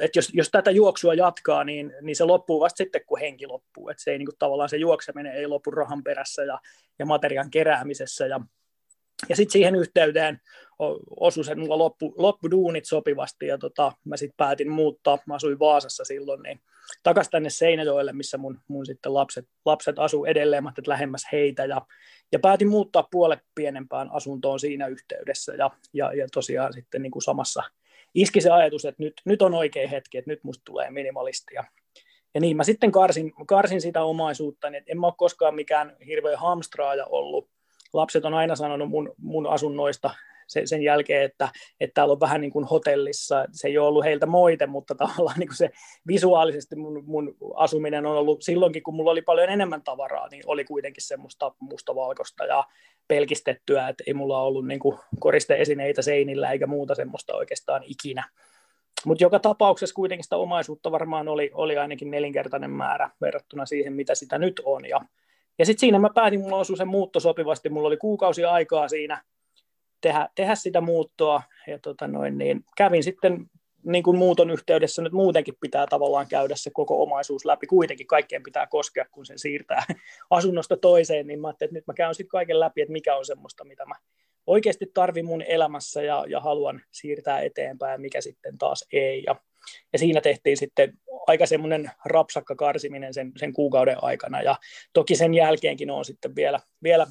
että 0.00 0.18
jos, 0.18 0.30
jos 0.34 0.50
tätä 0.50 0.70
juoksua 0.70 1.14
jatkaa, 1.14 1.64
niin, 1.64 1.92
niin 2.00 2.16
se 2.16 2.24
loppuu 2.24 2.60
vasta 2.60 2.76
sitten, 2.76 3.00
kun 3.06 3.20
henki 3.20 3.46
loppuu. 3.46 3.88
Että 3.88 4.02
se 4.02 4.10
ei 4.10 4.18
niin 4.18 4.26
kuin, 4.26 4.38
tavallaan 4.38 4.68
se 4.68 4.76
juokseminen 4.76 5.34
ei 5.34 5.46
lopu 5.46 5.70
rahan 5.70 6.02
perässä 6.02 6.44
ja, 6.44 6.58
ja 6.98 7.06
materiaan 7.06 7.50
keräämisessä 7.50 8.26
ja 8.26 8.40
ja 9.28 9.36
sitten 9.36 9.52
siihen 9.52 9.74
yhteyteen 9.74 10.40
osui 11.20 11.44
se 11.44 11.54
mulla 11.54 11.78
loppu, 11.78 12.14
loppuduunit 12.18 12.84
sopivasti 12.84 13.46
ja 13.46 13.58
tota, 13.58 13.92
mä 14.04 14.16
sitten 14.16 14.36
päätin 14.36 14.70
muuttaa, 14.70 15.18
mä 15.26 15.34
asuin 15.34 15.58
Vaasassa 15.58 16.04
silloin, 16.04 16.42
niin 16.42 16.60
takas 17.02 17.28
tänne 17.28 17.50
Seinäjoelle, 17.50 18.12
missä 18.12 18.38
mun, 18.38 18.60
mun 18.68 18.86
sitten 18.86 19.14
lapset, 19.14 19.48
lapset 19.64 19.98
asuu 19.98 20.24
edelleen, 20.24 20.62
mä 20.62 20.72
että 20.78 20.90
lähemmäs 20.90 21.22
heitä 21.32 21.64
ja, 21.64 21.86
ja 22.32 22.38
päätin 22.38 22.68
muuttaa 22.68 23.08
puolet 23.10 23.40
pienempään 23.54 24.12
asuntoon 24.12 24.60
siinä 24.60 24.86
yhteydessä. 24.86 25.54
Ja, 25.54 25.70
ja, 25.92 26.12
ja 26.12 26.28
tosiaan 26.32 26.72
sitten 26.72 27.02
niin 27.02 27.10
kuin 27.10 27.22
samassa 27.22 27.62
iski 28.14 28.40
se 28.40 28.50
ajatus, 28.50 28.84
että 28.84 29.02
nyt, 29.02 29.14
nyt 29.24 29.42
on 29.42 29.54
oikea 29.54 29.88
hetki, 29.88 30.18
että 30.18 30.30
nyt 30.30 30.44
musta 30.44 30.62
tulee 30.64 30.90
minimalisti. 30.90 31.54
Ja, 31.54 31.64
ja 32.34 32.40
niin 32.40 32.56
mä 32.56 32.64
sitten 32.64 32.92
karsin, 32.92 33.32
karsin 33.46 33.80
sitä 33.80 34.02
omaisuutta, 34.02 34.70
niin 34.70 34.84
en 34.86 35.00
mä 35.00 35.06
ole 35.06 35.14
koskaan 35.16 35.54
mikään 35.54 35.96
hirveä 36.06 36.36
hamstraaja 36.36 37.06
ollut, 37.06 37.48
lapset 37.92 38.24
on 38.24 38.34
aina 38.34 38.56
sanonut 38.56 38.88
mun, 38.88 39.14
mun 39.18 39.46
asunnoista 39.46 40.10
sen, 40.46 40.68
sen 40.68 40.82
jälkeen, 40.82 41.22
että, 41.22 41.48
että 41.80 41.94
täällä 41.94 42.12
on 42.12 42.20
vähän 42.20 42.40
niin 42.40 42.50
kuin 42.50 42.64
hotellissa. 42.64 43.44
Se 43.52 43.68
ei 43.68 43.78
ole 43.78 43.88
ollut 43.88 44.04
heiltä 44.04 44.26
moite, 44.26 44.66
mutta 44.66 44.94
tavallaan 44.94 45.38
niin 45.38 45.48
kuin 45.48 45.56
se 45.56 45.70
visuaalisesti 46.06 46.76
mun, 46.76 47.04
mun 47.06 47.36
asuminen 47.54 48.06
on 48.06 48.16
ollut 48.16 48.42
silloinkin, 48.42 48.82
kun 48.82 48.94
mulla 48.94 49.10
oli 49.10 49.22
paljon 49.22 49.48
enemmän 49.48 49.82
tavaraa, 49.82 50.28
niin 50.28 50.42
oli 50.46 50.64
kuitenkin 50.64 51.04
semmoista 51.04 51.54
mustavalkoista 51.60 52.44
ja 52.44 52.64
pelkistettyä, 53.08 53.88
että 53.88 54.04
ei 54.06 54.14
mulla 54.14 54.42
ollut 54.42 54.66
niin 54.66 54.80
kuin 54.80 54.98
koristeesineitä 55.20 56.02
seinillä 56.02 56.50
eikä 56.50 56.66
muuta 56.66 56.94
semmoista 56.94 57.36
oikeastaan 57.36 57.82
ikinä. 57.84 58.24
Mutta 59.06 59.24
joka 59.24 59.38
tapauksessa 59.38 59.94
kuitenkin 59.94 60.24
sitä 60.24 60.36
omaisuutta 60.36 60.92
varmaan 60.92 61.28
oli, 61.28 61.50
oli 61.54 61.78
ainakin 61.78 62.10
nelinkertainen 62.10 62.70
määrä 62.70 63.10
verrattuna 63.20 63.66
siihen, 63.66 63.92
mitä 63.92 64.14
sitä 64.14 64.38
nyt 64.38 64.60
on. 64.64 64.88
Ja 64.88 65.00
ja 65.58 65.66
sitten 65.66 65.80
siinä 65.80 65.98
mä 65.98 66.08
päätin, 66.14 66.40
mulla 66.40 66.56
osui 66.56 66.76
se 66.76 66.84
muutto 66.84 67.20
sopivasti, 67.20 67.68
mulla 67.68 67.88
oli 67.88 67.96
kuukausi 67.96 68.44
aikaa 68.44 68.88
siinä 68.88 69.22
tehdä, 70.00 70.28
tehdä 70.34 70.54
sitä 70.54 70.80
muuttoa, 70.80 71.42
ja 71.66 71.78
tota 71.78 72.08
noin, 72.08 72.38
niin 72.38 72.64
kävin 72.76 73.02
sitten 73.02 73.50
niin 73.84 74.02
kuin 74.02 74.18
muuton 74.18 74.50
yhteydessä 74.50 75.02
nyt 75.02 75.12
muutenkin 75.12 75.54
pitää 75.60 75.86
tavallaan 75.86 76.28
käydä 76.28 76.56
se 76.56 76.70
koko 76.74 77.02
omaisuus 77.02 77.44
läpi. 77.44 77.66
Kuitenkin 77.66 78.06
kaikkeen 78.06 78.42
pitää 78.42 78.66
koskea, 78.66 79.04
kun 79.10 79.26
sen 79.26 79.38
siirtää 79.38 79.84
asunnosta 80.30 80.76
toiseen, 80.76 81.26
niin 81.26 81.40
mä 81.40 81.48
ajattelin, 81.48 81.68
että 81.68 81.78
nyt 81.78 81.86
mä 81.86 81.94
käyn 81.94 82.14
sitten 82.14 82.30
kaiken 82.30 82.60
läpi, 82.60 82.82
että 82.82 82.92
mikä 82.92 83.16
on 83.16 83.24
semmoista, 83.24 83.64
mitä 83.64 83.86
mä 83.86 83.94
oikeasti 84.46 84.90
tarvin 84.94 85.26
mun 85.26 85.42
elämässä 85.42 86.02
ja, 86.02 86.24
ja 86.28 86.40
haluan 86.40 86.82
siirtää 86.90 87.40
eteenpäin 87.40 88.00
mikä 88.00 88.20
sitten 88.20 88.58
taas 88.58 88.86
ei. 88.92 89.22
Ja, 89.26 89.36
ja 89.92 89.98
siinä 89.98 90.20
tehtiin 90.20 90.56
sitten 90.56 90.92
aika 91.26 91.46
semmoinen 91.46 91.90
rapsakka 92.04 92.54
karsiminen 92.54 93.14
sen, 93.14 93.32
sen 93.36 93.52
kuukauden 93.52 94.04
aikana. 94.04 94.42
Ja 94.42 94.56
toki 94.92 95.16
sen 95.16 95.34
jälkeenkin 95.34 95.90
on 95.90 96.04
sitten 96.04 96.36
vielä, 96.36 96.60
vielä 96.82 97.06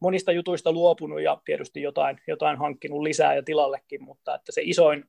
monista 0.00 0.32
jutuista 0.32 0.72
luopunut 0.72 1.22
ja 1.22 1.40
tietysti 1.44 1.82
jotain, 1.82 2.20
jotain 2.26 2.58
hankkinut 2.58 3.02
lisää 3.02 3.34
ja 3.34 3.42
tilallekin, 3.42 4.04
mutta 4.04 4.34
että 4.34 4.52
se 4.52 4.60
isoin 4.64 5.04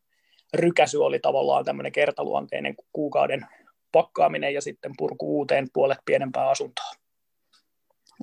rykäsy 0.53 0.98
oli 0.98 1.19
tavallaan 1.19 1.65
tämmöinen 1.65 1.91
kertaluonteinen 1.91 2.75
kuukauden 2.93 3.45
pakkaaminen 3.91 4.53
ja 4.53 4.62
sitten 4.62 4.91
purku 4.98 5.38
uuteen 5.38 5.67
puolet 5.74 5.98
pienempää 6.05 6.50
asuntoa. 6.50 6.91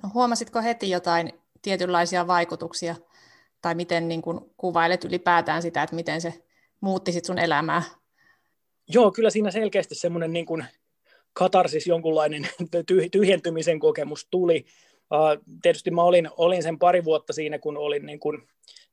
No, 0.03 0.11
huomasitko 0.15 0.63
heti 0.63 0.91
jotain 0.91 1.33
tietynlaisia 1.63 2.27
vaikutuksia? 2.27 2.97
Tai 3.63 3.75
miten 3.75 4.09
niin 4.09 4.23
kuin 4.23 4.41
kuvailet 4.57 5.05
ylipäätään 5.05 5.63
sitä, 5.63 5.83
että 5.83 5.97
miten 5.97 6.21
se 6.21 6.35
muutti 6.81 7.13
sit 7.13 7.25
sun 7.25 7.39
elämää 7.39 7.83
Joo, 8.89 9.11
kyllä 9.11 9.31
siinä 9.31 9.51
selkeästi 9.51 9.95
semmoinen 9.95 10.33
niin 10.33 10.47
kuin 10.47 10.65
katarsis, 11.33 11.87
jonkunlainen 11.87 12.49
tyhjentymisen 13.13 13.79
kokemus 13.79 14.27
tuli. 14.31 14.65
Tietysti 15.63 15.91
mä 15.91 16.03
olin, 16.03 16.29
olin 16.37 16.63
sen 16.63 16.79
pari 16.79 17.05
vuotta 17.05 17.33
siinä, 17.33 17.59
kun 17.59 17.77
olin 17.77 18.07
niin 18.07 18.21
kuin 18.21 18.49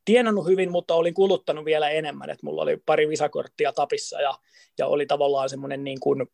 tienannut 0.05 0.45
hyvin, 0.45 0.71
mutta 0.71 0.95
olin 0.95 1.13
kuluttanut 1.13 1.65
vielä 1.65 1.89
enemmän. 1.89 2.29
että 2.29 2.45
mulla 2.45 2.61
oli 2.61 2.77
pari 2.85 3.09
visakorttia 3.09 3.73
tapissa 3.73 4.21
ja, 4.21 4.33
ja 4.77 4.87
oli 4.87 5.05
tavallaan 5.05 5.49
semmoinen 5.49 5.83
niin 5.83 5.99
kuin 5.99 6.27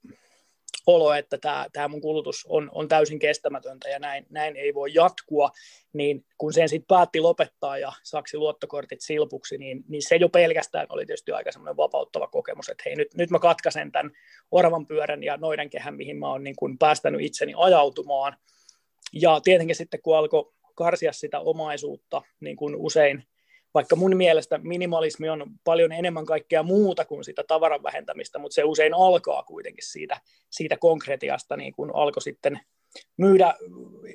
olo, 0.96 1.14
että 1.14 1.38
tämä, 1.38 1.66
tämä 1.74 1.88
mun 1.88 2.02
kulutus 2.02 2.46
on, 2.50 2.70
on 2.74 2.88
täysin 2.88 3.20
kestämätöntä 3.20 3.90
ja 3.90 4.00
näin, 4.00 4.26
näin 4.30 4.56
ei 4.56 4.74
voi 4.74 4.94
jatkua, 4.94 5.50
niin 5.94 6.26
kun 6.38 6.54
sen 6.54 6.70
sitten 6.70 6.88
päätti 6.88 7.20
lopettaa 7.20 7.78
ja 7.78 7.92
saksi 8.04 8.38
luottokortit 8.38 9.02
silpuksi, 9.02 9.58
niin, 9.58 9.84
niin 9.88 10.02
se 10.08 10.16
jo 10.16 10.30
pelkästään 10.30 10.88
oli 10.90 11.06
tietysti 11.06 11.32
aika 11.32 11.52
semmoinen 11.52 11.78
vapauttava 11.78 12.28
kokemus, 12.28 12.70
että 12.70 12.84
hei 12.86 12.96
nyt, 12.96 13.08
nyt 13.16 13.30
mä 13.30 13.40
katkaisen 13.40 13.92
tämän 13.92 14.12
oravan 14.52 14.88
pyörän 14.88 15.24
ja 15.24 15.38
noidankehän, 15.38 15.96
mihin 15.96 16.18
mä 16.18 16.28
oon 16.28 16.44
niin 16.44 16.56
kuin 16.56 16.78
päästänyt 16.78 17.22
itseni 17.22 17.54
ajautumaan. 17.58 18.38
Ja 19.14 19.42
tietenkin 19.44 19.76
sitten 19.76 20.02
kun 20.02 20.18
alkoi 20.18 20.52
karsia 20.76 21.14
sitä 21.14 21.40
omaisuutta, 21.40 22.22
niin 22.40 22.56
kuin 22.56 22.76
usein 22.76 23.24
vaikka 23.74 23.96
mun 23.96 24.18
mielestä 24.18 24.58
minimalismi 24.64 25.30
on 25.30 25.46
paljon 25.64 25.92
enemmän 25.92 26.26
kaikkea 26.26 26.64
muuta 26.64 27.06
kuin 27.06 27.24
sitä 27.24 27.44
tavaran 27.48 27.84
vähentämistä, 27.84 28.40
mutta 28.40 28.56
se 28.56 28.64
usein 28.64 28.94
alkaa 28.94 29.44
kuitenkin 29.44 29.86
siitä, 29.88 30.22
siitä 30.50 30.78
konkretiasta, 30.78 31.58
niin 31.58 31.74
kun 31.74 31.92
alkoi 31.96 32.22
sitten 32.22 32.60
myydä 33.18 33.54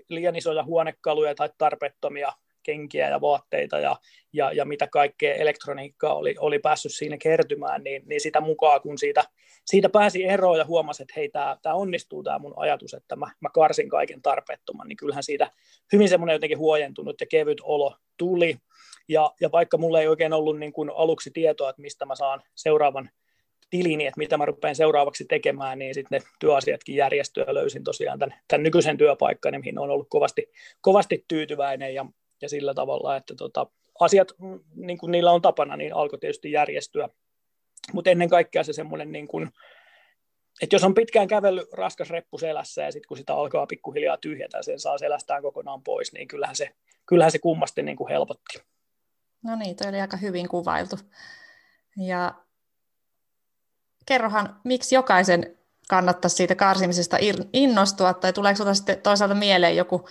liian 0.09 0.37
isoja 0.37 0.65
huonekaluja 0.65 1.35
tai 1.35 1.51
tarpeettomia 1.59 2.33
kenkiä 2.65 3.09
ja 3.11 3.21
vaatteita 3.21 3.79
ja, 3.79 3.97
ja, 4.33 4.53
ja 4.53 4.65
mitä 4.65 4.87
kaikkea 4.87 5.35
elektroniikkaa 5.35 6.15
oli, 6.15 6.35
oli 6.39 6.59
päässyt 6.59 6.93
siinä 6.95 7.17
kertymään, 7.19 7.85
niin, 7.85 8.03
niin 8.07 8.21
sitä 8.21 8.41
mukaan, 8.41 8.81
kun 8.81 8.99
siitä, 8.99 9.25
siitä 9.65 9.89
pääsi 9.89 10.25
eroon 10.25 10.59
ja 10.59 10.65
huomasi, 10.65 11.03
että 11.03 11.15
hei, 11.17 11.31
tämä 11.63 11.75
onnistuu 11.75 12.23
tämä 12.23 12.39
mun 12.39 12.55
ajatus, 12.57 12.95
että 12.95 13.17
mä, 13.17 13.27
mä 13.41 13.49
karsin 13.55 13.89
kaiken 13.89 14.23
tarpeettoman, 14.23 14.89
niin 14.89 14.97
kyllähän 14.97 15.23
siitä 15.23 15.51
hyvin 15.93 16.09
semmoinen 16.09 16.35
jotenkin 16.35 16.59
huojentunut 16.59 17.21
ja 17.21 17.27
kevyt 17.27 17.61
olo 17.63 17.97
tuli. 18.17 18.57
Ja, 19.09 19.31
ja 19.41 19.53
vaikka 19.53 19.79
mulla 19.79 20.01
ei 20.01 20.09
oikein 20.09 20.33
ollut 20.33 20.59
niin 20.59 20.73
kuin 20.73 20.91
aluksi 20.95 21.31
tietoa, 21.31 21.71
että 21.71 21.83
mistä 21.83 22.07
mä 22.07 22.15
saan 22.15 22.43
seuraavan 22.55 23.11
tilini, 23.71 24.07
että 24.07 24.19
mitä 24.19 24.37
mä 24.37 24.45
rupean 24.45 24.75
seuraavaksi 24.75 25.25
tekemään, 25.25 25.79
niin 25.79 25.95
sitten 25.95 26.21
ne 26.21 26.27
työasiatkin 26.41 26.97
järjestyä 26.97 27.45
löysin 27.49 27.85
tosiaan 27.85 28.19
tämän, 28.19 28.39
tämän 28.49 28.63
nykyisen 28.63 28.97
työpaikkani, 28.97 29.59
mihin 29.59 29.79
on 29.79 29.91
ollut 29.91 30.07
kovasti, 30.11 30.51
kovasti 30.81 31.25
tyytyväinen 31.29 31.95
ja, 31.95 32.07
ja 32.45 32.49
sillä 32.49 32.75
tavalla, 32.75 33.17
että 33.17 33.35
tota, 33.35 33.67
asiat, 34.01 34.29
niin 34.75 34.99
kuin 34.99 35.11
niillä 35.11 35.33
on 35.33 35.43
tapana, 35.43 35.77
niin 35.77 35.95
alkoi 35.95 36.19
tietysti 36.19 36.53
järjestyä. 36.53 37.09
Mutta 37.93 38.11
ennen 38.11 38.29
kaikkea 38.29 38.65
se 38.65 38.73
semmoinen, 38.73 39.13
niin 39.13 39.29
että 40.63 40.77
jos 40.77 40.85
on 40.85 40.95
pitkään 40.95 41.29
kävellyt 41.29 41.73
raskas 41.73 42.11
reppu 42.11 42.39
selässä 42.39 42.83
ja 42.83 42.93
sitten 42.93 43.09
kun 43.09 43.17
sitä 43.17 43.35
alkaa 43.35 43.67
pikkuhiljaa 43.67 44.17
tyhjätä 44.17 44.63
sen 44.63 44.81
saa 44.81 44.99
selästään 44.99 45.43
kokonaan 45.43 45.83
pois, 45.83 46.13
niin 46.13 46.29
kyllähän 46.29 46.57
se, 46.57 46.71
kyllähän 47.07 47.33
se 47.33 47.39
kummasti 47.39 47.83
niin 47.83 47.97
kuin 47.97 48.09
helpotti. 48.09 48.59
No 49.43 49.57
niin, 49.57 49.77
toi 49.77 49.89
oli 49.89 50.01
aika 50.01 50.17
hyvin 50.17 50.49
kuvailtu. 50.49 50.97
Ja 51.97 52.35
kerrohan, 54.07 54.61
miksi 54.65 54.95
jokaisen 54.95 55.59
kannattaisi 55.89 56.37
siitä 56.37 56.55
karsimisesta 56.55 57.17
innostua, 57.53 58.15
tai 58.15 58.33
tuleeko 58.33 58.57
sinulla 58.57 58.75
sitten 58.75 59.03
toisaalta 59.03 59.35
mieleen 59.35 59.77
joku 59.77 60.09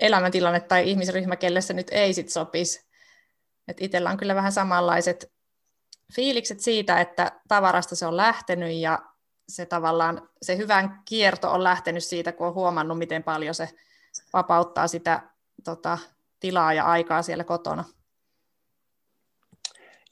elämäntilanne 0.00 0.60
tai 0.60 0.90
ihmisryhmä, 0.90 1.36
kelle 1.36 1.60
se 1.60 1.74
nyt 1.74 1.88
ei 1.90 2.14
sit 2.14 2.28
sopisi. 2.28 2.86
Et 3.68 3.76
itsellä 3.80 4.10
on 4.10 4.16
kyllä 4.16 4.34
vähän 4.34 4.52
samanlaiset 4.52 5.32
fiilikset 6.14 6.60
siitä, 6.60 7.00
että 7.00 7.40
tavarasta 7.48 7.96
se 7.96 8.06
on 8.06 8.16
lähtenyt 8.16 8.72
ja 8.72 8.98
se 9.48 9.66
tavallaan 9.66 10.28
se 10.42 10.56
hyvän 10.56 11.02
kierto 11.04 11.50
on 11.50 11.64
lähtenyt 11.64 12.04
siitä, 12.04 12.32
kun 12.32 12.46
on 12.46 12.54
huomannut, 12.54 12.98
miten 12.98 13.22
paljon 13.22 13.54
se 13.54 13.68
vapauttaa 14.32 14.88
sitä 14.88 15.22
tota, 15.64 15.98
tilaa 16.40 16.72
ja 16.72 16.84
aikaa 16.84 17.22
siellä 17.22 17.44
kotona. 17.44 17.84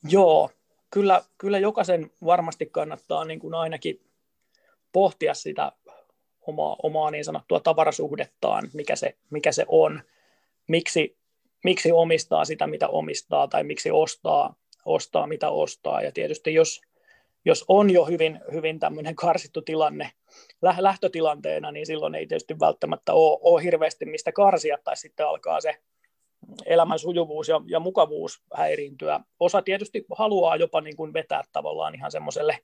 Joo, 0.09 0.51
kyllä, 0.91 1.23
kyllä 1.39 1.59
jokaisen 1.59 2.11
varmasti 2.25 2.67
kannattaa 2.67 3.25
niin 3.25 3.41
kuin 3.41 3.55
ainakin 3.55 4.11
pohtia 4.93 5.35
sitä 5.35 5.73
omaa, 6.47 6.77
omaa 6.83 7.11
niin 7.11 7.25
sanottua 7.25 7.61
tavarasuhdettaan, 7.61 8.71
mikä 8.73 8.97
se, 8.97 9.17
mikä 9.31 9.53
se 9.53 9.65
on, 9.69 10.03
miksi, 10.69 11.17
miksi 11.65 11.93
omistaa 11.93 12.45
sitä, 12.45 12.67
mitä 12.67 12.89
omistaa, 12.89 13.49
tai 13.49 13.65
miksi 13.65 13.91
ostaa, 13.91 14.55
ostaa, 14.85 15.27
mitä 15.27 15.51
ostaa. 15.51 16.03
Ja 16.03 16.13
tietysti 16.13 16.55
jos, 16.55 16.81
jos 17.45 17.65
on 17.69 17.91
jo 17.91 18.05
hyvin, 18.05 18.41
hyvin 18.53 18.81
tämmöinen 18.81 19.17
karsittu 19.17 19.63
tilanne 19.63 20.11
lähtötilanteena, 20.63 21.73
niin 21.73 21.87
silloin 21.87 22.15
ei 22.15 22.27
tietysti 22.27 22.61
välttämättä 22.61 23.13
ole, 23.13 23.39
ole 23.43 23.63
hirveästi 23.63 24.07
mistä 24.07 24.33
karsia, 24.33 24.79
tai 24.85 24.97
sitten 24.97 25.27
alkaa 25.27 25.61
se 25.61 25.77
elämän 26.67 26.99
sujuvuus 26.99 27.49
ja, 27.49 27.61
ja 27.67 27.81
mukavuus 27.81 28.43
häiriintyä. 28.55 29.21
Osa 29.41 29.63
tietysti 29.63 30.05
haluaa 30.17 30.57
jopa 30.57 30.81
niin 30.81 30.97
kuin 30.97 31.13
vetää 31.13 31.43
tavallaan 31.53 31.95
ihan 31.95 32.11
semmoiselle 32.11 32.59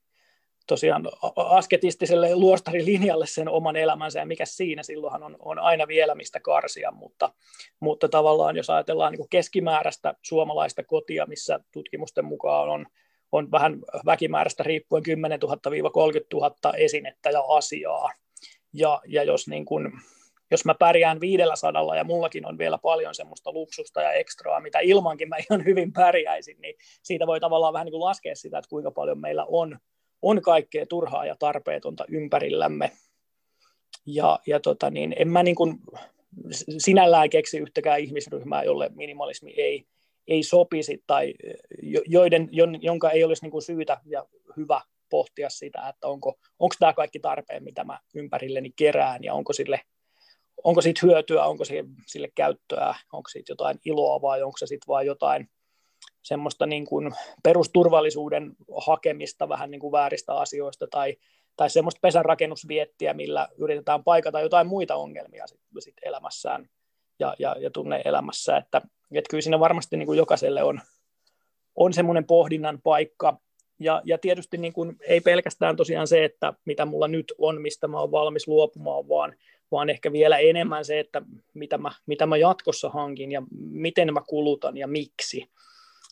tosiaan 0.67 1.09
asketistiselle 1.37 2.35
luostarilinjalle 2.35 3.26
sen 3.26 3.49
oman 3.49 3.76
elämänsä 3.76 4.19
ja 4.19 4.26
mikä 4.26 4.45
siinä 4.47 4.83
silloinhan 4.83 5.23
on, 5.23 5.37
on 5.38 5.59
aina 5.59 5.88
vielä 5.88 6.14
mistä 6.14 6.40
karsia, 6.40 6.90
mutta, 6.90 7.33
mutta 7.81 8.09
tavallaan 8.09 8.57
jos 8.57 8.71
ajatellaan 8.71 9.12
niin 9.12 9.29
keskimääräistä 9.31 10.14
suomalaista 10.23 10.85
kotia, 10.85 11.26
missä 11.26 11.61
tutkimusten 11.73 12.25
mukaan 12.25 12.69
on, 12.69 12.87
on 13.33 13.50
vähän 13.50 13.79
väkimääräistä 14.07 14.62
riippuen 14.62 15.02
10 15.02 15.40
000-30 15.43 15.47
000 16.35 16.73
esinettä 16.76 17.31
ja 17.31 17.43
asiaa, 17.49 18.12
ja, 18.73 19.00
ja 19.07 19.23
jos, 19.23 19.49
niin 19.49 19.64
kuin, 19.64 19.93
jos 20.50 20.64
mä 20.64 20.75
pärjään 20.75 21.21
viidellä 21.21 21.57
sadalla 21.57 21.97
ja 21.97 22.05
mullakin 22.05 22.47
on 22.47 22.59
vielä 22.59 22.79
paljon 22.79 23.14
semmoista 23.14 23.52
luksusta 23.52 24.02
ja 24.02 24.12
ekstraa, 24.12 24.61
mitä 24.61 24.79
ilmankin 24.79 25.29
mä 25.29 25.37
ihan 25.37 25.64
hyvin 25.64 25.93
pärjäisin, 25.93 26.61
niin 26.61 26.75
siitä 27.02 27.26
voi 27.26 27.40
tavallaan 27.40 27.73
vähän 27.73 27.85
niin 27.85 27.93
kuin 27.93 28.05
laskea 28.05 28.37
sitä, 28.37 28.59
että 28.59 28.69
kuinka 28.69 28.90
paljon 28.90 29.21
meillä 29.21 29.45
on 29.45 29.79
on 30.23 30.43
kaikkea 30.43 30.87
turhaa 30.87 31.27
ja 31.27 31.37
tarpeetonta 31.39 32.05
ympärillämme. 32.09 32.93
Ja, 34.07 34.39
ja 34.47 34.61
tota 34.61 34.91
niin, 34.91 35.15
en 35.19 35.29
mä 35.29 35.43
niin 35.43 35.55
kuin 35.55 35.79
sinällään 36.79 37.31
keksi 37.31 37.59
yhtäkään 37.59 38.00
ihmisryhmää, 38.00 38.65
jolle 38.65 38.91
minimalismi 38.95 39.55
ei, 39.57 39.85
ei 40.29 40.43
sopisi 40.43 41.05
tai 41.07 41.35
joiden, 42.07 42.49
jonka 42.81 43.11
ei 43.11 43.25
olisi 43.25 43.43
niin 43.43 43.50
kuin 43.50 43.62
syytä 43.62 44.00
ja 44.05 44.27
hyvä 44.57 44.81
pohtia 45.11 45.50
sitä, 45.50 45.89
että 45.89 46.09
onko, 46.09 46.39
onko 46.59 46.75
tämä 46.79 46.93
kaikki 46.93 47.21
tarpeen, 47.21 47.65
mitä 47.65 47.85
mä 47.85 47.99
ympärilleni 48.15 48.73
kerään 48.77 49.25
ja 49.25 49.35
onko 49.35 49.53
sille 49.53 49.81
onko 50.65 50.81
siitä 50.81 51.00
hyötyä, 51.03 51.45
onko 51.45 51.65
sille, 52.07 52.29
käyttöä, 52.35 52.95
onko 53.12 53.29
siitä 53.29 53.53
jotain 53.53 53.79
iloa 53.85 54.23
vai 54.23 54.43
onko 54.43 54.59
se 54.59 54.67
sitten 54.67 54.89
vain 54.89 55.07
jotain 55.07 55.49
semmoista 56.23 56.66
niin 56.66 56.85
kuin 56.85 57.12
perusturvallisuuden 57.42 58.52
hakemista 58.87 59.49
vähän 59.49 59.71
niin 59.71 59.80
kuin 59.80 59.92
vääristä 59.92 60.35
asioista 60.35 60.87
tai, 60.90 61.16
tai 61.57 61.71
semmoista 61.71 61.99
pesänrakennusviettiä, 62.02 63.14
millä 63.14 63.49
yritetään 63.59 64.04
paikata 64.04 64.40
jotain 64.40 64.66
muita 64.66 64.97
ongelmia 64.97 65.47
sit, 65.47 65.61
sit 65.78 65.95
elämässään 66.02 66.69
ja, 67.19 67.35
ja, 67.38 67.57
ja 67.61 67.71
tunne-elämässä, 67.71 68.57
että, 68.57 68.83
että 69.12 69.30
kyllä 69.30 69.42
siinä 69.42 69.61
varmasti 69.61 69.97
niin 69.97 70.07
kuin 70.07 70.16
jokaiselle 70.16 70.62
on, 70.62 70.80
on 71.76 71.92
semmoinen 71.92 72.26
pohdinnan 72.26 72.80
paikka, 72.83 73.40
ja, 73.80 74.02
ja 74.04 74.19
tietysti 74.19 74.59
niin 74.59 74.73
kuin, 74.73 74.97
ei 75.00 75.21
pelkästään 75.21 75.76
tosiaan 75.76 76.06
se, 76.06 76.25
että 76.25 76.52
mitä 76.65 76.86
mulla 76.86 77.08
nyt 77.08 77.32
on, 77.39 77.60
mistä 77.60 77.89
mä 77.89 78.00
oon 78.00 78.10
valmis 78.10 78.49
luopumaan, 78.49 79.08
vaan, 79.08 79.34
vaan 79.71 79.91
ehkä 79.91 80.13
vielä 80.13 80.39
enemmän 80.39 80.84
se, 80.84 81.00
että 81.00 81.23
mitä 81.54 81.78
mä, 81.78 81.91
mitä 82.06 82.26
mä 82.26 82.36
jatkossa 82.36 82.89
hankin 82.89 83.32
ja 83.32 83.43
miten 83.71 84.15
mä 84.15 84.21
kulutan 84.28 84.76
ja 84.76 84.86
miksi. 84.86 85.50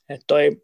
Että 0.08 0.24
toi 0.26 0.62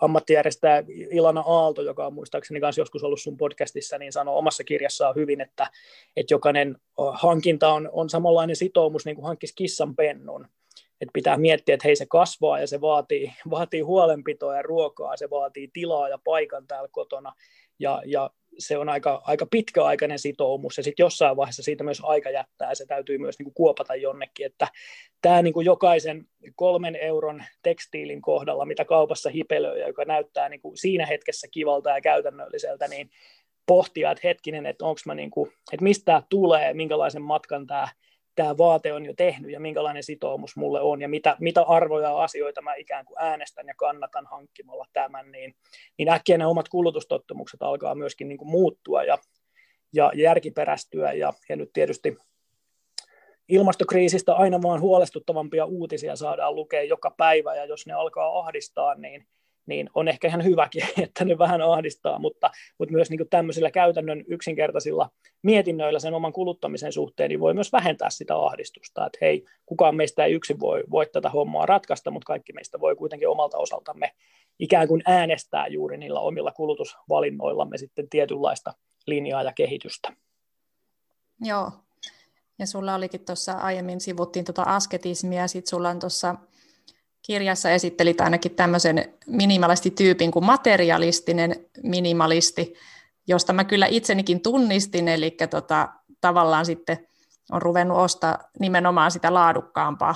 ammattijärjestäjä 0.00 0.84
Ilana 1.10 1.40
Aalto, 1.40 1.82
joka 1.82 2.06
on 2.06 2.14
muistaakseni 2.14 2.60
kanssa 2.60 2.80
joskus 2.80 3.04
ollut 3.04 3.20
sun 3.20 3.36
podcastissa, 3.36 3.98
niin 3.98 4.12
sanoo 4.12 4.38
omassa 4.38 4.64
kirjassaan 4.64 5.14
hyvin, 5.14 5.40
että, 5.40 5.70
että 6.16 6.34
jokainen 6.34 6.76
hankinta 7.12 7.72
on, 7.72 7.88
on 7.92 8.10
samanlainen 8.10 8.56
sitoumus 8.56 9.04
niin 9.04 9.16
kuin 9.16 9.26
hankkisi 9.26 9.54
kissan 9.56 9.96
pennun. 9.96 10.46
Että 11.00 11.12
pitää 11.12 11.36
miettiä, 11.36 11.74
että 11.74 11.88
hei 11.88 11.96
se 11.96 12.06
kasvaa 12.06 12.60
ja 12.60 12.66
se 12.66 12.80
vaatii, 12.80 13.32
vaatii 13.50 13.80
huolenpitoa 13.80 14.56
ja 14.56 14.62
ruokaa, 14.62 15.16
se 15.16 15.30
vaatii 15.30 15.68
tilaa 15.72 16.08
ja 16.08 16.18
paikan 16.24 16.66
täällä 16.66 16.88
kotona. 16.92 17.32
Ja, 17.78 18.02
ja 18.06 18.30
se 18.58 18.78
on 18.78 18.88
aika, 18.88 19.22
aika 19.24 19.46
pitkäaikainen 19.50 20.18
sitoumus. 20.18 20.76
Ja 20.76 20.82
sitten 20.82 21.04
jossain 21.04 21.36
vaiheessa 21.36 21.62
siitä 21.62 21.84
myös 21.84 22.00
aika 22.02 22.30
jättää. 22.30 22.68
Ja 22.70 22.74
se 22.74 22.86
täytyy 22.86 23.18
myös 23.18 23.38
niin 23.38 23.44
kuin 23.44 23.54
kuopata 23.54 23.94
jonnekin, 23.94 24.46
että 24.46 24.68
tämä 25.22 25.42
niin 25.42 25.54
kuin 25.54 25.66
jokaisen 25.66 26.24
kolmen 26.56 26.96
euron 26.96 27.44
tekstiilin 27.62 28.22
kohdalla, 28.22 28.64
mitä 28.64 28.84
kaupassa 28.84 29.30
hipelöi, 29.30 29.80
joka 29.80 30.04
näyttää 30.04 30.48
niin 30.48 30.60
kuin 30.60 30.76
siinä 30.76 31.06
hetkessä 31.06 31.48
kivalta 31.50 31.90
ja 31.90 32.00
käytännölliseltä, 32.00 32.88
niin 32.88 33.10
pohtia, 33.66 34.10
että 34.10 34.28
hetkinen, 34.28 34.66
että 34.66 34.84
onko 34.84 35.00
mä 35.06 35.14
niin 35.14 35.30
kuin, 35.30 35.50
että 35.72 35.84
mistä 35.84 36.04
tämä 36.04 36.22
tulee, 36.28 36.74
minkälaisen 36.74 37.22
matkan 37.22 37.66
tämä 37.66 37.88
tämä 38.38 38.58
vaate 38.58 38.92
on 38.92 39.06
jo 39.06 39.14
tehnyt 39.16 39.50
ja 39.50 39.60
minkälainen 39.60 40.02
sitoumus 40.02 40.56
mulle 40.56 40.80
on 40.80 41.00
ja 41.00 41.08
mitä, 41.08 41.36
mitä 41.40 41.62
arvoja 41.62 42.08
ja 42.08 42.22
asioita 42.22 42.62
mä 42.62 42.74
ikään 42.74 43.04
kuin 43.04 43.16
äänestän 43.18 43.66
ja 43.66 43.74
kannatan 43.76 44.26
hankkimalla 44.26 44.86
tämän, 44.92 45.32
niin, 45.32 45.54
niin 45.98 46.08
äkkiä 46.08 46.38
ne 46.38 46.46
omat 46.46 46.68
kulutustottumukset 46.68 47.62
alkaa 47.62 47.94
myöskin 47.94 48.28
niin 48.28 48.38
kuin 48.38 48.50
muuttua 48.50 49.02
ja, 49.02 49.18
ja 49.92 50.12
järkiperästyä. 50.14 51.12
Ja, 51.12 51.32
ja 51.48 51.56
nyt 51.56 51.70
tietysti 51.72 52.16
ilmastokriisistä 53.48 54.34
aina 54.34 54.62
vaan 54.62 54.80
huolestuttavampia 54.80 55.64
uutisia 55.64 56.16
saadaan 56.16 56.54
lukea 56.54 56.82
joka 56.82 57.14
päivä 57.16 57.54
ja 57.54 57.64
jos 57.64 57.86
ne 57.86 57.92
alkaa 57.92 58.38
ahdistaa, 58.38 58.94
niin, 58.94 59.26
niin 59.68 59.90
on 59.94 60.08
ehkä 60.08 60.28
ihan 60.28 60.44
hyväkin, 60.44 60.82
että 61.02 61.24
ne 61.24 61.38
vähän 61.38 61.62
ahdistaa, 61.62 62.18
mutta, 62.18 62.50
mutta 62.78 62.92
myös 62.92 63.10
niin 63.10 63.18
kuin 63.18 63.28
tämmöisillä 63.28 63.70
käytännön 63.70 64.24
yksinkertaisilla 64.28 65.10
mietinnöillä 65.42 65.98
sen 65.98 66.14
oman 66.14 66.32
kuluttamisen 66.32 66.92
suhteen, 66.92 67.28
niin 67.28 67.40
voi 67.40 67.54
myös 67.54 67.72
vähentää 67.72 68.10
sitä 68.10 68.36
ahdistusta, 68.36 69.06
että 69.06 69.18
hei, 69.20 69.44
kukaan 69.66 69.96
meistä 69.96 70.24
ei 70.24 70.32
yksin 70.32 70.60
voi, 70.60 70.84
voi 70.90 71.06
tätä 71.12 71.30
hommaa 71.30 71.66
ratkaista, 71.66 72.10
mutta 72.10 72.26
kaikki 72.26 72.52
meistä 72.52 72.80
voi 72.80 72.96
kuitenkin 72.96 73.28
omalta 73.28 73.58
osaltamme 73.58 74.12
ikään 74.58 74.88
kuin 74.88 75.02
äänestää 75.06 75.66
juuri 75.66 75.96
niillä 75.96 76.20
omilla 76.20 76.52
kulutusvalinnoillamme 76.52 77.78
sitten 77.78 78.08
tietynlaista 78.10 78.74
linjaa 79.06 79.42
ja 79.42 79.52
kehitystä. 79.52 80.12
Joo, 81.40 81.72
ja 82.58 82.66
sulla 82.66 82.94
olikin 82.94 83.24
tuossa 83.24 83.52
aiemmin 83.52 84.00
sivuttiin 84.00 84.44
tuota 84.44 84.62
asketismia, 84.62 85.40
ja 85.40 85.48
sitten 85.48 85.70
sulla 85.70 85.90
on 85.90 85.98
tuossa 85.98 86.34
kirjassa 87.28 87.70
esittelit 87.70 88.20
ainakin 88.20 88.54
tämmöisen 88.54 89.14
minimalistityypin 89.26 90.30
kuin 90.30 90.44
materialistinen 90.44 91.66
minimalisti, 91.82 92.74
josta 93.26 93.52
mä 93.52 93.64
kyllä 93.64 93.86
itsenikin 93.86 94.40
tunnistin, 94.40 95.08
eli 95.08 95.30
tota, 95.50 95.88
tavallaan 96.20 96.66
sitten 96.66 97.08
on 97.52 97.62
ruvennut 97.62 97.98
ostaa 97.98 98.38
nimenomaan 98.60 99.10
sitä 99.10 99.34
laadukkaampaa. 99.34 100.14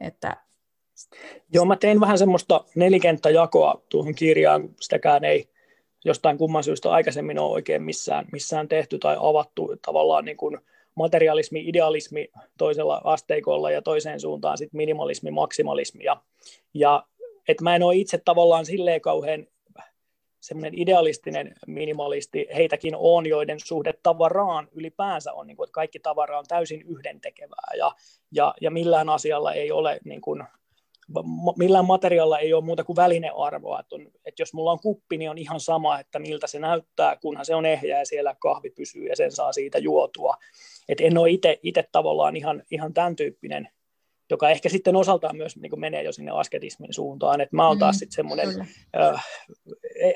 Että... 0.00 0.36
Joo, 1.52 1.64
mä 1.64 1.76
tein 1.76 2.00
vähän 2.00 2.18
semmoista 2.18 2.64
nelikenttäjakoa 2.74 3.82
tuohon 3.88 4.14
kirjaan, 4.14 4.68
sitäkään 4.80 5.24
ei 5.24 5.50
jostain 6.04 6.38
kumman 6.38 6.64
syystä 6.64 6.90
aikaisemmin 6.90 7.38
ole 7.38 7.52
oikein 7.52 7.82
missään, 7.82 8.26
missään 8.32 8.68
tehty 8.68 8.98
tai 8.98 9.16
avattu 9.20 9.76
tavallaan 9.86 10.24
niin 10.24 10.36
kuin 10.36 10.58
materialismi, 10.96 11.68
idealismi 11.68 12.28
toisella 12.58 13.00
asteikolla 13.04 13.70
ja 13.70 13.82
toiseen 13.82 14.20
suuntaan 14.20 14.58
sitten 14.58 14.76
minimalismi, 14.76 15.30
maksimalismi. 15.30 16.04
Ja, 16.04 16.22
ja 16.74 17.06
että 17.48 17.64
mä 17.64 17.76
en 17.76 17.82
ole 17.82 17.96
itse 17.96 18.18
tavallaan 18.24 18.66
silleen 18.66 19.00
kauhean 19.00 19.46
semmoinen 20.40 20.78
idealistinen 20.80 21.54
minimalisti, 21.66 22.46
heitäkin 22.56 22.94
on, 22.96 23.26
joiden 23.26 23.60
suhde 23.60 23.94
tavaraan 24.02 24.68
ylipäänsä 24.72 25.32
on, 25.32 25.46
niin 25.46 25.56
kuin, 25.56 25.64
että 25.64 25.74
kaikki 25.74 25.98
tavara 25.98 26.38
on 26.38 26.44
täysin 26.48 26.82
yhdentekevää 26.82 27.72
ja, 27.76 27.92
ja, 28.32 28.54
ja 28.60 28.70
millään 28.70 29.08
asialla 29.08 29.52
ei 29.52 29.72
ole 29.72 30.00
niin 30.04 30.20
kuin, 30.20 30.44
millään 31.56 31.84
materiaalilla 31.84 32.38
ei 32.38 32.54
ole 32.54 32.64
muuta 32.64 32.84
kuin 32.84 32.96
välinearvoa. 32.96 33.80
Että, 33.80 33.94
on, 33.94 34.06
että 34.24 34.42
jos 34.42 34.54
mulla 34.54 34.72
on 34.72 34.80
kuppi, 34.80 35.16
niin 35.16 35.30
on 35.30 35.38
ihan 35.38 35.60
sama, 35.60 36.00
että 36.00 36.18
miltä 36.18 36.46
se 36.46 36.58
näyttää, 36.58 37.16
kunhan 37.16 37.44
se 37.44 37.54
on 37.54 37.66
ehjä 37.66 37.98
ja 37.98 38.06
siellä 38.06 38.34
kahvi 38.38 38.70
pysyy 38.70 39.06
ja 39.06 39.16
sen 39.16 39.32
saa 39.32 39.52
siitä 39.52 39.78
juotua. 39.78 40.34
Et 40.88 41.00
en 41.00 41.18
ole 41.18 41.30
itse 41.62 41.88
tavallaan 41.92 42.36
ihan, 42.36 42.62
ihan 42.70 42.94
tämän 42.94 43.16
tyyppinen, 43.16 43.68
joka 44.30 44.50
ehkä 44.50 44.68
sitten 44.68 44.96
osaltaan 44.96 45.36
myös 45.36 45.56
niin 45.56 45.80
menee 45.80 46.02
jo 46.02 46.12
sinne 46.12 46.30
asketismin 46.30 46.94
suuntaan. 46.94 47.40
Et 47.40 47.52
mä 47.52 47.68
oon 47.68 47.78
taas 47.78 47.96
mm, 47.96 47.98
sitten 47.98 48.16
semmoinen 48.16 48.48
äh, 49.00 49.26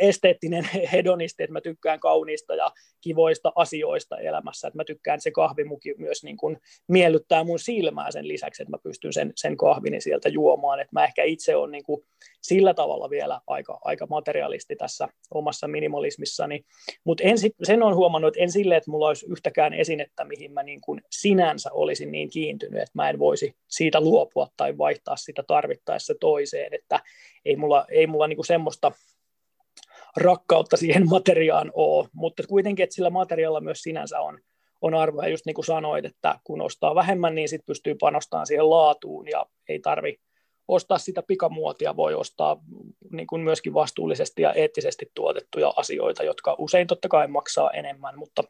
esteettinen 0.00 0.68
hedonisti, 0.92 1.42
että 1.42 1.52
mä 1.52 1.60
tykkään 1.60 2.00
kauniista 2.00 2.54
ja 2.54 2.72
kivoista 3.00 3.52
asioista 3.54 4.18
elämässä, 4.18 4.68
että 4.68 4.76
mä 4.76 4.84
tykkään 4.84 5.20
se 5.20 5.30
kahvimuki 5.30 5.94
myös 5.98 6.24
niin 6.24 6.36
kuin 6.36 6.56
miellyttää 6.88 7.44
mun 7.44 7.58
silmää 7.58 8.10
sen 8.10 8.28
lisäksi, 8.28 8.62
että 8.62 8.70
mä 8.70 8.78
pystyn 8.82 9.12
sen, 9.12 9.32
sen 9.36 9.56
kahvini 9.56 10.00
sieltä 10.00 10.28
juomaan, 10.28 10.80
että 10.80 10.92
mä 10.92 11.04
ehkä 11.04 11.24
itse 11.24 11.56
on 11.56 11.70
niin 11.70 11.84
kuin 11.84 12.02
sillä 12.42 12.74
tavalla 12.74 13.10
vielä 13.10 13.40
aika, 13.46 13.78
aika 13.84 14.06
materialisti 14.06 14.76
tässä 14.76 15.08
omassa 15.34 15.68
minimalismissani, 15.68 16.64
mutta 17.04 17.24
sen 17.62 17.82
on 17.82 17.94
huomannut, 17.94 18.28
että 18.28 18.42
en 18.42 18.52
sille, 18.52 18.76
että 18.76 18.90
mulla 18.90 19.08
olisi 19.08 19.26
yhtäkään 19.26 19.74
esinettä, 19.74 20.24
mihin 20.24 20.52
mä 20.52 20.62
niin 20.62 20.80
kuin 20.80 21.00
sinänsä 21.10 21.70
olisin 21.72 22.12
niin 22.12 22.30
kiintynyt, 22.30 22.82
että 22.82 22.92
mä 22.94 23.10
en 23.10 23.18
voisi 23.18 23.54
siitä 23.68 24.00
luopua 24.00 24.48
tai 24.56 24.78
vaihtaa 24.78 25.16
sitä 25.16 25.42
tarvittaessa 25.46 26.14
toiseen, 26.20 26.74
että 26.74 27.00
ei 27.44 27.56
mulla, 27.56 27.86
ei 27.88 28.06
mulla 28.06 28.26
niin 28.26 28.36
kuin 28.36 28.46
semmoista 28.46 28.92
rakkautta 30.16 30.76
siihen 30.76 31.08
materiaan 31.08 31.70
ole, 31.74 32.08
mutta 32.12 32.42
kuitenkin, 32.48 32.84
että 32.84 32.94
sillä 32.94 33.10
materiaalilla 33.10 33.60
myös 33.60 33.82
sinänsä 33.82 34.20
on, 34.20 34.38
on 34.80 34.94
arvoa. 34.94 35.22
Ja 35.22 35.28
just 35.28 35.46
niin 35.46 35.54
kuin 35.54 35.64
sanoit, 35.64 36.04
että 36.04 36.40
kun 36.44 36.60
ostaa 36.60 36.94
vähemmän, 36.94 37.34
niin 37.34 37.48
sitten 37.48 37.66
pystyy 37.66 37.94
panostamaan 37.94 38.46
siihen 38.46 38.70
laatuun 38.70 39.28
ja 39.28 39.46
ei 39.68 39.78
tarvi 39.78 40.20
ostaa 40.68 40.98
sitä 40.98 41.22
pikamuotia, 41.22 41.96
voi 41.96 42.14
ostaa 42.14 42.60
niin 43.12 43.26
kuin 43.26 43.42
myöskin 43.42 43.74
vastuullisesti 43.74 44.42
ja 44.42 44.52
eettisesti 44.52 45.10
tuotettuja 45.14 45.72
asioita, 45.76 46.22
jotka 46.22 46.56
usein 46.58 46.86
totta 46.86 47.08
kai 47.08 47.28
maksaa 47.28 47.70
enemmän, 47.70 48.18
mutta 48.18 48.42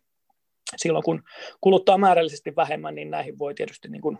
silloin 0.76 1.04
kun 1.04 1.22
kuluttaa 1.60 1.98
määrällisesti 1.98 2.56
vähemmän, 2.56 2.94
niin 2.94 3.10
näihin 3.10 3.38
voi 3.38 3.54
tietysti 3.54 3.88
niin 3.88 4.02
kuin 4.02 4.18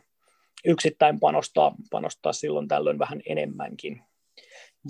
yksittäin 0.64 1.20
panostaa, 1.20 1.74
panostaa 1.90 2.33
silloin 2.33 2.68
tällöin 2.68 2.98
vähän 2.98 3.22
enemmänkin. 3.26 4.03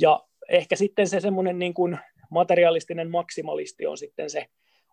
Ja 0.00 0.20
ehkä 0.48 0.76
sitten 0.76 1.08
se 1.08 1.20
semmoinen 1.20 1.58
niin 1.58 1.74
kuin 1.74 1.98
materialistinen 2.30 3.10
maksimalisti 3.10 3.86
on 3.86 3.98
sitten 3.98 4.30
se 4.30 4.46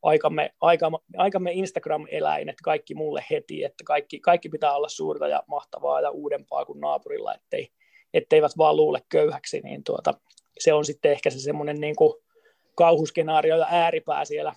aikamme, 0.03 0.53
aikamme, 0.61 0.97
aikamme 1.17 1.51
Instagram-eläin, 1.51 2.49
että 2.49 2.63
kaikki 2.63 2.95
mulle 2.95 3.25
heti, 3.31 3.63
että 3.63 3.83
kaikki, 3.83 4.19
kaikki 4.19 4.49
pitää 4.49 4.75
olla 4.75 4.89
suurta 4.89 5.27
ja 5.27 5.43
mahtavaa 5.47 6.01
ja 6.01 6.11
uudempaa 6.11 6.65
kuin 6.65 6.79
naapurilla, 6.79 7.35
ettei, 7.35 7.69
etteivät 8.13 8.51
vaan 8.57 8.75
luule 8.75 9.01
köyhäksi, 9.09 9.59
niin 9.59 9.83
tuota, 9.83 10.13
se 10.59 10.73
on 10.73 10.85
sitten 10.85 11.11
ehkä 11.11 11.29
se 11.29 11.39
semmoinen 11.39 11.81
niin 11.81 11.95
kauhuskenaario 12.75 13.57
ja 13.57 13.67
ääripää 13.69 14.25
siellä 14.25 14.55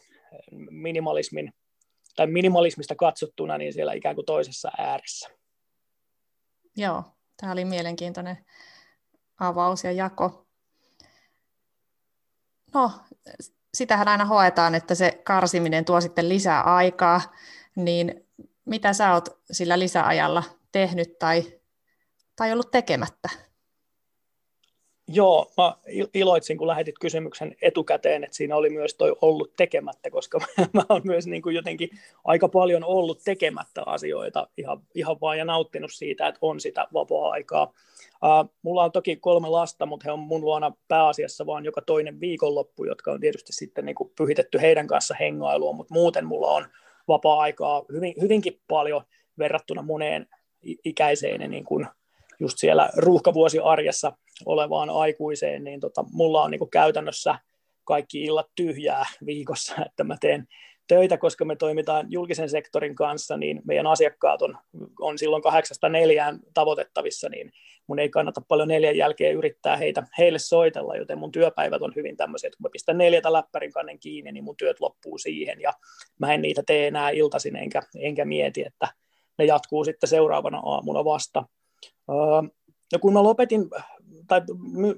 minimalismin 0.70 1.52
tai 2.16 2.26
minimalismista 2.26 2.94
katsottuna 2.94 3.58
niin 3.58 3.72
siellä 3.72 3.92
ikään 3.92 4.14
kuin 4.14 4.26
toisessa 4.26 4.70
ääressä. 4.78 5.28
Joo, 6.76 7.02
tämä 7.40 7.52
oli 7.52 7.64
mielenkiintoinen 7.64 8.38
avaus 9.40 9.84
ja 9.84 9.92
jako. 9.92 10.46
No, 12.74 12.92
sitähän 13.74 14.08
aina 14.08 14.24
hoetaan, 14.24 14.74
että 14.74 14.94
se 14.94 15.20
karsiminen 15.24 15.84
tuo 15.84 16.00
sitten 16.00 16.28
lisää 16.28 16.62
aikaa, 16.62 17.20
niin 17.76 18.26
mitä 18.64 18.92
sä 18.92 19.12
oot 19.14 19.28
sillä 19.50 19.78
lisäajalla 19.78 20.42
tehnyt 20.72 21.18
tai, 21.18 21.42
tai 22.36 22.52
ollut 22.52 22.70
tekemättä? 22.70 23.28
Joo, 25.12 25.52
mä 25.56 25.76
iloitsin, 26.14 26.58
kun 26.58 26.66
lähetit 26.66 26.98
kysymyksen 27.00 27.56
etukäteen, 27.62 28.24
että 28.24 28.36
siinä 28.36 28.56
oli 28.56 28.70
myös 28.70 28.94
toi 28.94 29.16
ollut 29.22 29.56
tekemättä, 29.56 30.10
koska 30.10 30.38
mä 30.72 30.82
oon 30.88 31.02
myös 31.04 31.26
niin 31.26 31.42
kuin 31.42 31.54
jotenkin 31.54 31.90
aika 32.24 32.48
paljon 32.48 32.84
ollut 32.84 33.20
tekemättä 33.24 33.82
asioita 33.86 34.48
ihan, 34.56 34.82
ihan 34.94 35.16
vaan 35.20 35.38
ja 35.38 35.44
nauttinut 35.44 35.92
siitä, 35.92 36.28
että 36.28 36.38
on 36.42 36.60
sitä 36.60 36.86
vapaa-aikaa. 36.92 37.72
Uh, 38.24 38.54
mulla 38.62 38.84
on 38.84 38.92
toki 38.92 39.16
kolme 39.16 39.48
lasta, 39.48 39.86
mutta 39.86 40.04
he 40.04 40.12
on 40.12 40.18
mun 40.18 40.40
luona 40.40 40.72
pääasiassa 40.88 41.46
vaan 41.46 41.64
joka 41.64 41.82
toinen 41.82 42.20
viikonloppu, 42.20 42.84
jotka 42.84 43.12
on 43.12 43.20
tietysti 43.20 43.52
sitten 43.52 43.84
niin 43.84 43.96
pyhitetty 44.18 44.60
heidän 44.60 44.86
kanssa 44.86 45.14
hengailua, 45.20 45.72
mutta 45.72 45.94
muuten 45.94 46.26
mulla 46.26 46.50
on 46.50 46.66
vapaa-aikaa 47.08 47.82
hyvin, 47.92 48.14
hyvinkin 48.20 48.60
paljon 48.68 49.02
verrattuna 49.38 49.82
moneen 49.82 50.26
ikäiseen 50.84 51.50
niin 51.50 51.64
kuin 51.64 51.86
just 52.40 52.58
siellä 52.58 52.90
ruuhkavuosiarjessa 52.96 54.12
olevaan 54.46 54.90
aikuiseen, 54.90 55.64
niin 55.64 55.80
tota, 55.80 56.04
mulla 56.12 56.42
on 56.42 56.50
niin 56.50 56.58
kuin 56.58 56.70
käytännössä 56.70 57.38
kaikki 57.84 58.24
illat 58.24 58.46
tyhjää 58.54 59.06
viikossa, 59.26 59.74
että 59.86 60.04
mä 60.04 60.16
teen 60.20 60.46
töitä, 60.90 61.18
koska 61.18 61.44
me 61.44 61.56
toimitaan 61.56 62.06
julkisen 62.12 62.48
sektorin 62.48 62.94
kanssa, 62.94 63.36
niin 63.36 63.62
meidän 63.64 63.86
asiakkaat 63.86 64.42
on, 64.42 64.58
on 65.00 65.18
silloin 65.18 65.42
kahdeksasta 65.42 65.88
neljään 65.88 66.40
tavoitettavissa, 66.54 67.28
niin 67.28 67.52
mun 67.86 67.98
ei 67.98 68.08
kannata 68.08 68.40
paljon 68.48 68.68
neljän 68.68 68.96
jälkeen 68.96 69.34
yrittää 69.34 69.76
heitä, 69.76 70.02
heille 70.18 70.38
soitella, 70.38 70.96
joten 70.96 71.18
mun 71.18 71.32
työpäivät 71.32 71.82
on 71.82 71.92
hyvin 71.96 72.16
tämmöisiä, 72.16 72.48
että 72.48 72.56
kun 72.56 72.62
mä 72.62 72.72
pistän 72.72 72.98
neljätä 72.98 73.32
läppärin 73.32 73.72
kannen 73.72 73.98
kiinni, 73.98 74.32
niin 74.32 74.44
mun 74.44 74.56
työt 74.56 74.80
loppuu 74.80 75.18
siihen, 75.18 75.60
ja 75.60 75.72
mä 76.18 76.34
en 76.34 76.42
niitä 76.42 76.62
tee 76.66 76.86
enää 76.86 77.10
iltaisin, 77.10 77.56
enkä, 77.56 77.82
enkä 77.98 78.24
mieti, 78.24 78.62
että 78.66 78.88
ne 79.38 79.44
jatkuu 79.44 79.84
sitten 79.84 80.08
seuraavana 80.08 80.58
aamuna 80.64 81.04
vasta. 81.04 81.44
No 82.92 82.98
kun 83.00 83.12
mä 83.12 83.22
lopetin, 83.22 83.70
tai 84.30 84.40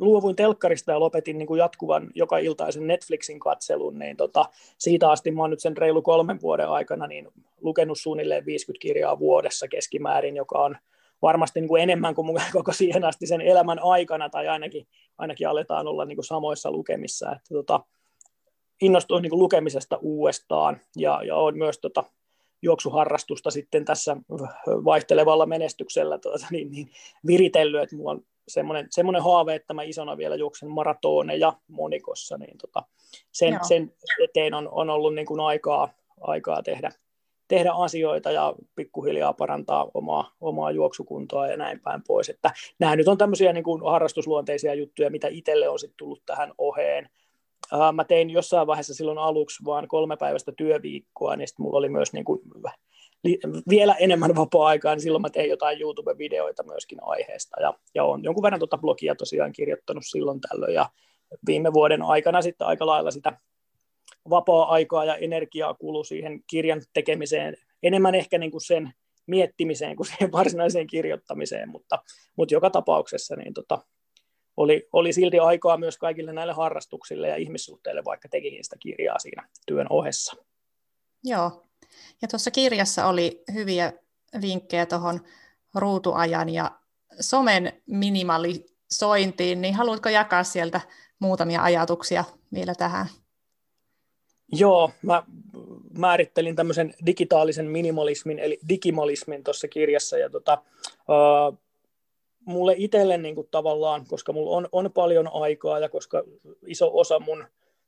luovuin 0.00 0.36
telkkarista 0.36 0.92
ja 0.92 1.00
lopetin 1.00 1.38
niin 1.38 1.46
kuin 1.46 1.58
jatkuvan 1.58 2.10
joka 2.14 2.38
iltaisen 2.38 2.86
Netflixin 2.86 3.40
katselun, 3.40 3.98
niin 3.98 4.16
tota, 4.16 4.44
siitä 4.78 5.10
asti 5.10 5.30
mä 5.30 5.42
oon 5.42 5.50
nyt 5.50 5.60
sen 5.60 5.76
reilu 5.76 6.02
kolmen 6.02 6.40
vuoden 6.40 6.68
aikana 6.68 7.06
niin 7.06 7.28
lukenut 7.60 7.98
suunnilleen 7.98 8.46
50 8.46 8.82
kirjaa 8.82 9.18
vuodessa 9.18 9.68
keskimäärin, 9.68 10.36
joka 10.36 10.58
on 10.58 10.76
varmasti 11.22 11.60
niin 11.60 11.68
kuin 11.68 11.82
enemmän 11.82 12.14
kuin 12.14 12.40
koko 12.52 12.72
siihen 12.72 13.04
asti 13.04 13.26
sen 13.26 13.40
elämän 13.40 13.78
aikana, 13.82 14.28
tai 14.28 14.48
ainakin, 14.48 14.86
ainakin 15.18 15.48
aletaan 15.48 15.88
olla 15.88 16.04
niin 16.04 16.16
kuin 16.16 16.24
samoissa 16.24 16.70
lukemissa. 16.70 17.32
Että 17.32 17.54
tota, 17.54 17.80
innostuin 18.80 19.22
niin 19.22 19.30
kuin 19.30 19.40
lukemisesta 19.40 19.98
uudestaan, 20.02 20.80
ja, 20.96 21.22
ja 21.22 21.36
olen 21.36 21.58
myös 21.58 21.78
tota, 21.78 22.04
juoksuharrastusta 22.62 23.50
sitten 23.50 23.84
tässä 23.84 24.16
vaihtelevalla 24.68 25.46
menestyksellä 25.46 26.18
tuota, 26.18 26.46
niin, 26.50 26.70
niin 26.70 26.90
viritellyt, 27.26 27.82
että 27.82 27.96
mulla 27.96 28.10
on 28.10 28.24
semmoinen, 28.48 28.86
semmoinen 28.90 29.22
haave, 29.22 29.54
että 29.54 29.74
mä 29.74 29.82
isona 29.82 30.16
vielä 30.16 30.36
juoksen 30.36 30.68
maratoneja 30.68 31.52
monikossa, 31.68 32.38
niin 32.38 32.58
tota, 32.58 32.82
sen, 33.32 33.58
sen 33.62 33.92
eteen 34.24 34.54
on, 34.54 34.68
on 34.72 34.90
ollut 34.90 35.14
niin 35.14 35.26
kuin 35.26 35.40
aikaa, 35.40 35.88
aikaa 36.20 36.62
tehdä, 36.62 36.90
tehdä 37.48 37.72
asioita 37.72 38.30
ja 38.30 38.54
pikkuhiljaa 38.74 39.32
parantaa 39.32 39.90
omaa, 39.94 40.32
omaa 40.40 40.70
juoksukuntoa 40.70 41.46
ja 41.46 41.56
näin 41.56 41.80
päin 41.80 42.02
pois. 42.06 42.28
Että 42.28 42.50
nämä 42.78 42.96
nyt 42.96 43.08
on 43.08 43.18
tämmöisiä 43.18 43.52
niin 43.52 43.64
kuin 43.64 43.82
harrastusluonteisia 43.90 44.74
juttuja, 44.74 45.10
mitä 45.10 45.28
itselle 45.28 45.68
on 45.68 45.78
sitten 45.78 45.96
tullut 45.96 46.22
tähän 46.26 46.52
oheen. 46.58 47.08
Mä 47.92 48.04
tein 48.04 48.30
jossain 48.30 48.66
vaiheessa 48.66 48.94
silloin 48.94 49.18
aluksi 49.18 49.64
vaan 49.64 49.88
kolme 49.88 50.16
päivästä 50.16 50.52
työviikkoa, 50.52 51.36
niin 51.36 51.48
sitten 51.48 51.64
mulla 51.64 51.78
oli 51.78 51.88
myös 51.88 52.12
niin 52.12 52.24
kuin 52.24 52.40
vielä 53.68 53.94
enemmän 53.94 54.36
vapaa-aikaa, 54.36 54.94
niin 54.94 55.02
silloin 55.02 55.22
mä 55.22 55.30
tein 55.30 55.50
jotain 55.50 55.80
YouTube-videoita 55.80 56.62
myöskin 56.62 56.98
aiheesta, 57.02 57.60
ja, 57.60 57.74
ja 57.94 58.04
olen 58.04 58.24
jonkun 58.24 58.42
verran 58.42 58.60
tuota 58.60 58.78
blogia 58.78 59.14
tosiaan 59.14 59.52
kirjoittanut 59.52 60.02
silloin 60.06 60.40
tällöin, 60.40 60.74
ja 60.74 60.90
viime 61.46 61.72
vuoden 61.72 62.02
aikana 62.02 62.42
sitten 62.42 62.66
aika 62.66 62.86
lailla 62.86 63.10
sitä 63.10 63.38
vapaa-aikaa 64.30 65.04
ja 65.04 65.16
energiaa 65.16 65.74
kulu 65.74 66.04
siihen 66.04 66.42
kirjan 66.46 66.82
tekemiseen, 66.92 67.56
enemmän 67.82 68.14
ehkä 68.14 68.38
niin 68.38 68.50
kuin 68.50 68.62
sen 68.62 68.92
miettimiseen 69.26 69.96
kuin 69.96 70.06
siihen 70.06 70.32
varsinaiseen 70.32 70.86
kirjoittamiseen, 70.86 71.68
mutta, 71.68 71.98
mutta 72.36 72.54
joka 72.54 72.70
tapauksessa 72.70 73.36
niin 73.36 73.54
tota, 73.54 73.78
oli, 74.56 74.88
oli 74.92 75.12
silti 75.12 75.38
aikaa 75.38 75.76
myös 75.76 75.98
kaikille 75.98 76.32
näille 76.32 76.52
harrastuksille 76.52 77.28
ja 77.28 77.36
ihmissuhteille, 77.36 78.04
vaikka 78.04 78.28
tekikin 78.28 78.64
sitä 78.64 78.76
kirjaa 78.80 79.18
siinä 79.18 79.48
työn 79.66 79.86
ohessa. 79.90 80.36
Joo, 81.24 81.64
ja 82.22 82.28
tuossa 82.28 82.50
kirjassa 82.50 83.06
oli 83.06 83.42
hyviä 83.54 83.92
vinkkejä 84.40 84.86
tuohon 84.86 85.20
ruutuajan 85.74 86.48
ja 86.48 86.70
somen 87.20 87.72
minimalisointiin, 87.86 89.62
niin 89.62 89.74
haluatko 89.74 90.08
jakaa 90.08 90.44
sieltä 90.44 90.80
muutamia 91.18 91.62
ajatuksia 91.62 92.24
vielä 92.54 92.74
tähän? 92.74 93.06
Joo, 94.52 94.90
mä 95.02 95.22
määrittelin 95.98 96.56
tämmöisen 96.56 96.94
digitaalisen 97.06 97.66
minimalismin, 97.66 98.38
eli 98.38 98.58
digimalismin 98.68 99.44
tuossa 99.44 99.68
kirjassa, 99.68 100.18
ja 100.18 100.30
tota, 100.30 100.62
uh, 100.92 101.58
mulle 102.44 102.74
itselle 102.76 103.18
niin 103.18 103.34
kuin 103.34 103.48
tavallaan, 103.50 104.06
koska 104.06 104.32
mulla 104.32 104.56
on, 104.56 104.68
on 104.72 104.92
paljon 104.92 105.28
aikaa 105.32 105.78
ja 105.78 105.88
koska 105.88 106.22
iso 106.66 106.90
osa 106.94 107.18
mun, 107.18 107.44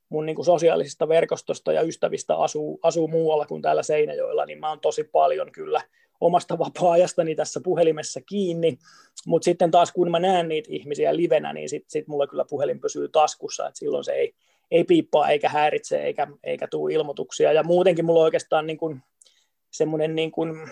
mun 0.08 0.26
niin 0.26 0.36
kuin 0.36 0.46
sosiaalisista 0.46 1.08
verkostosta 1.08 1.72
ja 1.72 1.82
ystävistä 1.82 2.36
asuu, 2.36 2.80
asuu 2.82 3.08
muualla 3.08 3.46
kuin 3.46 3.62
täällä 3.62 3.82
Seinäjoella, 3.82 4.46
niin 4.46 4.60
mä 4.60 4.68
oon 4.68 4.80
tosi 4.80 5.04
paljon 5.04 5.52
kyllä 5.52 5.80
omasta 6.20 6.58
vapaa-ajastani 6.58 7.34
tässä 7.34 7.60
puhelimessa 7.64 8.20
kiinni, 8.20 8.78
mutta 9.26 9.44
sitten 9.44 9.70
taas 9.70 9.92
kun 9.92 10.10
mä 10.10 10.18
näen 10.18 10.48
niitä 10.48 10.68
ihmisiä 10.72 11.16
livenä, 11.16 11.52
niin 11.52 11.68
sitten 11.68 11.90
sit 11.90 12.08
mulla 12.08 12.26
kyllä 12.26 12.44
puhelin 12.50 12.80
pysyy 12.80 13.08
taskussa, 13.08 13.66
että 13.66 13.78
silloin 13.78 14.04
se 14.04 14.12
ei, 14.12 14.34
ei 14.70 14.84
piippaa 14.84 15.28
eikä 15.28 15.48
häiritse 15.48 16.02
eikä, 16.02 16.26
eikä 16.44 16.66
tule 16.66 16.92
ilmoituksia, 16.92 17.52
ja 17.52 17.62
muutenkin 17.62 18.04
mulla 18.04 18.24
oikeastaan 18.24 18.66
niin 18.66 18.78
kuin 18.78 19.02
semmoinen 19.70 20.14
niin 20.14 20.30
kuin, 20.30 20.70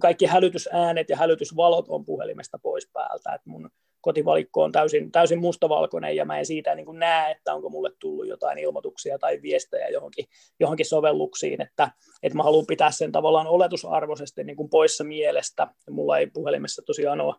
kaikki 0.00 0.26
hälytysäänet 0.26 1.10
ja 1.10 1.16
hälytysvalot 1.16 1.88
on 1.88 2.04
puhelimesta 2.04 2.58
pois 2.62 2.88
päältä, 2.92 3.34
että 3.34 3.50
mun 3.50 3.70
kotivalikko 4.00 4.62
on 4.62 4.72
täysin, 4.72 5.12
täysin 5.12 5.40
mustavalkoinen 5.40 6.16
ja 6.16 6.24
mä 6.24 6.38
en 6.38 6.46
siitä 6.46 6.74
niin 6.74 6.86
näe, 6.92 7.30
että 7.30 7.54
onko 7.54 7.68
mulle 7.68 7.90
tullut 7.98 8.28
jotain 8.28 8.58
ilmoituksia 8.58 9.18
tai 9.18 9.42
viestejä 9.42 9.88
johonkin, 9.88 10.24
johonkin 10.60 10.86
sovelluksiin, 10.86 11.62
että, 11.62 11.90
että 12.22 12.36
mä 12.36 12.42
haluan 12.42 12.66
pitää 12.66 12.90
sen 12.90 13.12
tavallaan 13.12 13.46
oletusarvoisesti 13.46 14.44
niin 14.44 14.70
poissa 14.70 15.04
mielestä. 15.04 15.66
Mulla 15.90 16.18
ei 16.18 16.26
puhelimessa 16.26 16.82
tosiaan 16.86 17.20
ole 17.20 17.34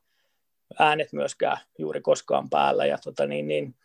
äänet 0.79 1.13
myöskään 1.13 1.57
juuri 1.77 2.01
koskaan 2.01 2.49
päällä 2.49 2.85
ja 2.85 2.97
tota 3.03 3.25
niin, 3.25 3.47
niin, 3.47 3.75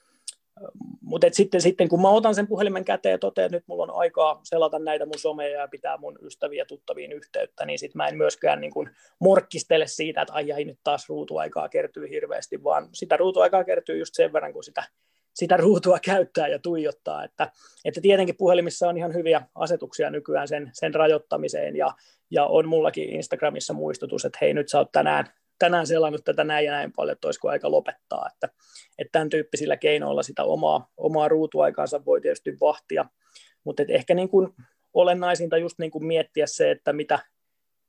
mutta 1.00 1.26
sitten, 1.32 1.60
sitten 1.60 1.88
kun 1.88 2.02
mä 2.02 2.08
otan 2.10 2.34
sen 2.34 2.46
puhelimen 2.46 2.84
käteen 2.84 3.10
ja 3.10 3.18
totean, 3.18 3.46
että 3.46 3.56
nyt 3.56 3.64
mulla 3.66 3.82
on 3.82 4.00
aikaa 4.00 4.40
selata 4.44 4.78
näitä 4.78 5.06
mun 5.06 5.18
someja 5.18 5.60
ja 5.60 5.68
pitää 5.68 5.96
mun 5.96 6.18
ystäviä 6.22 6.64
tuttaviin 6.64 7.12
yhteyttä, 7.12 7.66
niin 7.66 7.78
sitten 7.78 7.96
mä 7.96 8.08
en 8.08 8.16
myöskään 8.16 8.60
niin 8.60 8.72
kuin 8.72 8.90
morkkistele 9.18 9.86
siitä, 9.86 10.22
että 10.22 10.34
ai, 10.34 10.52
ai 10.52 10.64
nyt 10.64 10.78
taas 10.84 11.08
ruutuaikaa 11.08 11.68
kertyy 11.68 12.10
hirveästi, 12.10 12.64
vaan 12.64 12.88
sitä 12.92 13.16
ruutuaikaa 13.16 13.64
kertyy 13.64 13.98
just 13.98 14.14
sen 14.14 14.32
verran, 14.32 14.52
kun 14.52 14.64
sitä, 14.64 14.84
sitä 15.34 15.56
ruutua 15.56 15.98
käyttää 16.04 16.48
ja 16.48 16.58
tuijottaa. 16.58 17.24
Että, 17.24 17.52
että 17.84 18.00
tietenkin 18.00 18.36
puhelimissa 18.36 18.88
on 18.88 18.96
ihan 18.96 19.14
hyviä 19.14 19.42
asetuksia 19.54 20.10
nykyään 20.10 20.48
sen, 20.48 20.70
sen 20.72 20.94
rajoittamiseen 20.94 21.76
ja, 21.76 21.94
ja 22.30 22.46
on 22.46 22.68
mullakin 22.68 23.08
Instagramissa 23.10 23.74
muistutus, 23.74 24.24
että 24.24 24.38
hei 24.40 24.54
nyt 24.54 24.68
sä 24.68 24.78
oot 24.78 24.92
tänään 24.92 25.26
tänään 25.58 25.86
selannut 25.86 26.24
tätä 26.24 26.44
näin 26.44 26.64
ja 26.64 26.72
näin 26.72 26.92
paljon, 26.96 27.12
että 27.12 27.28
olisiko 27.28 27.48
aika 27.48 27.70
lopettaa. 27.70 28.28
Että, 28.32 28.48
että 28.98 29.12
tämän 29.12 29.28
tyyppisillä 29.28 29.76
keinoilla 29.76 30.22
sitä 30.22 30.44
omaa, 30.44 30.88
omaa 30.96 31.28
ruutuaikaansa 31.28 32.04
voi 32.04 32.20
tietysti 32.20 32.60
vahtia, 32.60 33.04
mutta 33.64 33.82
ehkä 33.88 34.14
niin 34.14 34.28
kuin 34.28 34.48
olennaisinta 34.94 35.58
just 35.58 35.78
niin 35.78 35.90
kuin 35.90 36.06
miettiä 36.06 36.46
se, 36.46 36.70
että 36.70 36.92
mitä, 36.92 37.18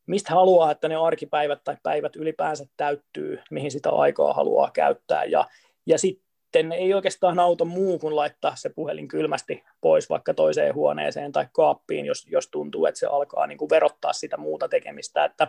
mistä 0.08 0.34
haluaa, 0.34 0.72
että 0.72 0.88
ne 0.88 0.96
arkipäivät 0.96 1.64
tai 1.64 1.78
päivät 1.84 2.16
ylipäänsä 2.16 2.66
täyttyy, 2.78 3.40
mihin 3.52 3.72
sitä 3.72 3.90
aikaa 3.90 4.34
haluaa 4.34 4.72
käyttää. 4.74 5.26
Ja, 5.26 5.46
ja 5.86 5.98
sitten 5.98 6.27
sitten 6.48 6.72
ei 6.72 6.94
oikeastaan 6.94 7.40
auta 7.40 7.66
muu 7.66 8.00
kuin 8.00 8.16
laittaa 8.16 8.56
se 8.56 8.70
puhelin 8.70 9.08
kylmästi 9.08 9.64
pois 9.82 10.10
vaikka 10.10 10.34
toiseen 10.34 10.76
huoneeseen 10.76 11.32
tai 11.32 11.48
kaappiin, 11.54 12.06
jos, 12.06 12.28
jos 12.28 12.48
tuntuu, 12.48 12.86
että 12.86 13.00
se 13.00 13.08
alkaa 13.08 13.48
niin 13.48 13.58
kuin 13.58 13.70
verottaa 13.70 14.14
sitä 14.14 14.38
muuta 14.38 14.68
tekemistä. 14.68 15.26
Että 15.26 15.48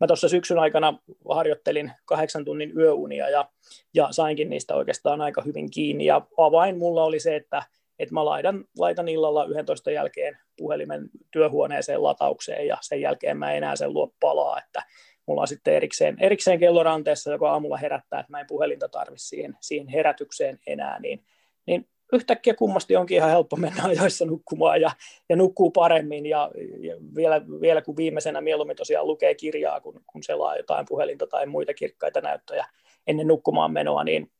mä 0.00 0.06
tuossa 0.06 0.28
syksyn 0.28 0.58
aikana 0.58 0.98
harjoittelin 1.30 1.92
kahdeksan 2.04 2.44
tunnin 2.44 2.72
yöunia 2.76 3.28
ja, 3.28 3.48
ja 3.94 4.08
sainkin 4.10 4.50
niistä 4.50 4.74
oikeastaan 4.74 5.20
aika 5.20 5.42
hyvin 5.42 5.70
kiinni. 5.70 6.04
Ja 6.04 6.26
avain 6.36 6.78
mulla 6.78 7.04
oli 7.04 7.20
se, 7.20 7.36
että, 7.36 7.62
että 7.98 8.14
mä 8.14 8.24
laitan, 8.24 8.64
laitan 8.78 9.08
illalla 9.08 9.44
11 9.44 9.90
jälkeen 9.90 10.38
puhelimen 10.56 11.10
työhuoneeseen 11.30 12.02
lataukseen 12.02 12.66
ja 12.66 12.76
sen 12.80 13.00
jälkeen 13.00 13.36
mä 13.36 13.52
enää 13.52 13.76
sen 13.76 13.92
luo 13.92 14.12
palaa, 14.20 14.58
että 14.58 14.82
mulla 15.26 15.40
on 15.40 15.48
sitten 15.48 15.74
erikseen, 15.74 16.16
erikseen 16.20 16.58
kelloranteessa, 16.58 17.32
joka 17.32 17.52
aamulla 17.52 17.76
herättää, 17.76 18.20
että 18.20 18.32
mä 18.32 18.40
en 18.40 18.46
puhelinta 18.46 18.88
tarvi 18.88 19.18
siihen, 19.18 19.56
siihen 19.60 19.88
herätykseen 19.88 20.58
enää, 20.66 21.00
niin, 21.00 21.24
niin 21.66 21.88
yhtäkkiä 22.12 22.54
kummasti 22.54 22.96
onkin 22.96 23.16
ihan 23.16 23.30
helppo 23.30 23.56
mennä 23.56 23.82
ajoissa 23.84 24.24
nukkumaan 24.24 24.80
ja, 24.80 24.90
ja 25.28 25.36
nukkuu 25.36 25.70
paremmin 25.70 26.26
ja, 26.26 26.50
ja 26.80 26.96
vielä, 27.16 27.42
vielä 27.60 27.82
kun 27.82 27.96
viimeisenä 27.96 28.40
mieluummin 28.40 28.76
tosiaan 28.76 29.06
lukee 29.06 29.34
kirjaa, 29.34 29.80
kun, 29.80 30.00
kun 30.06 30.22
selaa 30.22 30.56
jotain 30.56 30.86
puhelinta 30.88 31.26
tai 31.26 31.46
muita 31.46 31.74
kirkkaita 31.74 32.20
näyttöjä 32.20 32.66
ennen 33.06 33.26
nukkumaan 33.26 33.72
menoa, 33.72 34.04
niin 34.04 34.30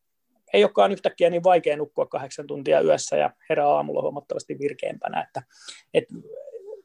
ei 0.53 0.63
olekaan 0.63 0.91
yhtäkkiä 0.91 1.29
niin 1.29 1.43
vaikea 1.43 1.77
nukkua 1.77 2.05
kahdeksan 2.05 2.47
tuntia 2.47 2.81
yössä 2.81 3.17
ja 3.17 3.29
herää 3.49 3.67
aamulla 3.67 4.01
huomattavasti 4.01 4.59
virkeämpänä, 4.59 5.21
että, 5.21 5.43
että 5.93 6.13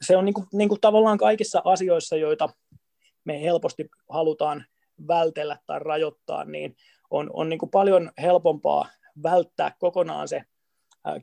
se 0.00 0.16
on 0.16 0.24
niin 0.24 0.34
kuin, 0.34 0.46
niin 0.52 0.68
kuin 0.68 0.80
tavallaan 0.80 1.18
kaikissa 1.18 1.62
asioissa, 1.64 2.16
joita 2.16 2.48
me 3.24 3.42
helposti 3.42 3.90
halutaan 4.08 4.64
vältellä 5.08 5.58
tai 5.66 5.78
rajoittaa, 5.78 6.44
niin 6.44 6.76
on, 7.11 7.30
on 7.32 7.48
niin 7.48 7.58
kuin 7.58 7.70
paljon 7.70 8.11
helpompaa 8.22 8.88
välttää 9.22 9.76
kokonaan 9.78 10.28
se 10.28 10.42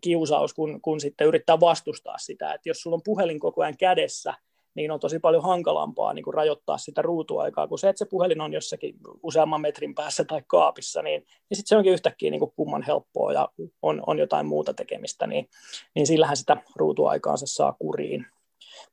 kiusaus, 0.02 0.54
kun, 0.54 0.82
kun 0.82 1.00
sitten 1.00 1.28
yrittää 1.28 1.60
vastustaa 1.60 2.18
sitä. 2.18 2.54
Että 2.54 2.70
jos 2.70 2.82
sulla 2.82 2.96
on 2.96 3.04
puhelin 3.06 3.40
koko 3.40 3.62
ajan 3.62 3.78
kädessä, 3.78 4.34
niin 4.76 4.92
on 4.92 5.00
tosi 5.00 5.20
paljon 5.20 5.44
hankalampaa 5.44 6.14
niin 6.14 6.24
kuin 6.24 6.34
rajoittaa 6.34 6.78
sitä 6.78 7.02
ruutuaikaa, 7.02 7.68
kun 7.68 7.80
se, 7.80 7.90
että 7.90 7.98
se 7.98 8.06
puhelin 8.06 8.42
on 8.42 8.54
jossakin 8.54 8.96
useamman 9.24 9.62
metrin 9.62 9.96
päässä 9.96 10.24
tai 10.24 10.42
kaapissa, 10.48 11.02
niin, 11.02 11.22
niin 11.22 11.58
sitten 11.58 11.68
se 11.68 11.78
onkin 11.78 11.94
yhtäkkiä 11.94 12.32
niin 12.32 12.40
kuin 12.40 12.52
kumman 12.56 12.82
helppoa 12.82 13.34
ja 13.34 13.50
on, 13.82 14.04
on 14.08 14.20
jotain 14.20 14.46
muuta 14.46 14.74
tekemistä, 14.74 15.28
niin, 15.28 15.50
niin 15.96 16.08
sillähän 16.08 16.38
sitä 16.38 16.58
ruutuaikaansa 16.76 17.46
saa 17.48 17.74
kuriin. 17.80 18.26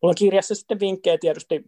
Mulla 0.02 0.10
on 0.10 0.14
kirjassa 0.18 0.54
sitten 0.54 0.80
vinkkejä 0.80 1.18
tietysti 1.18 1.64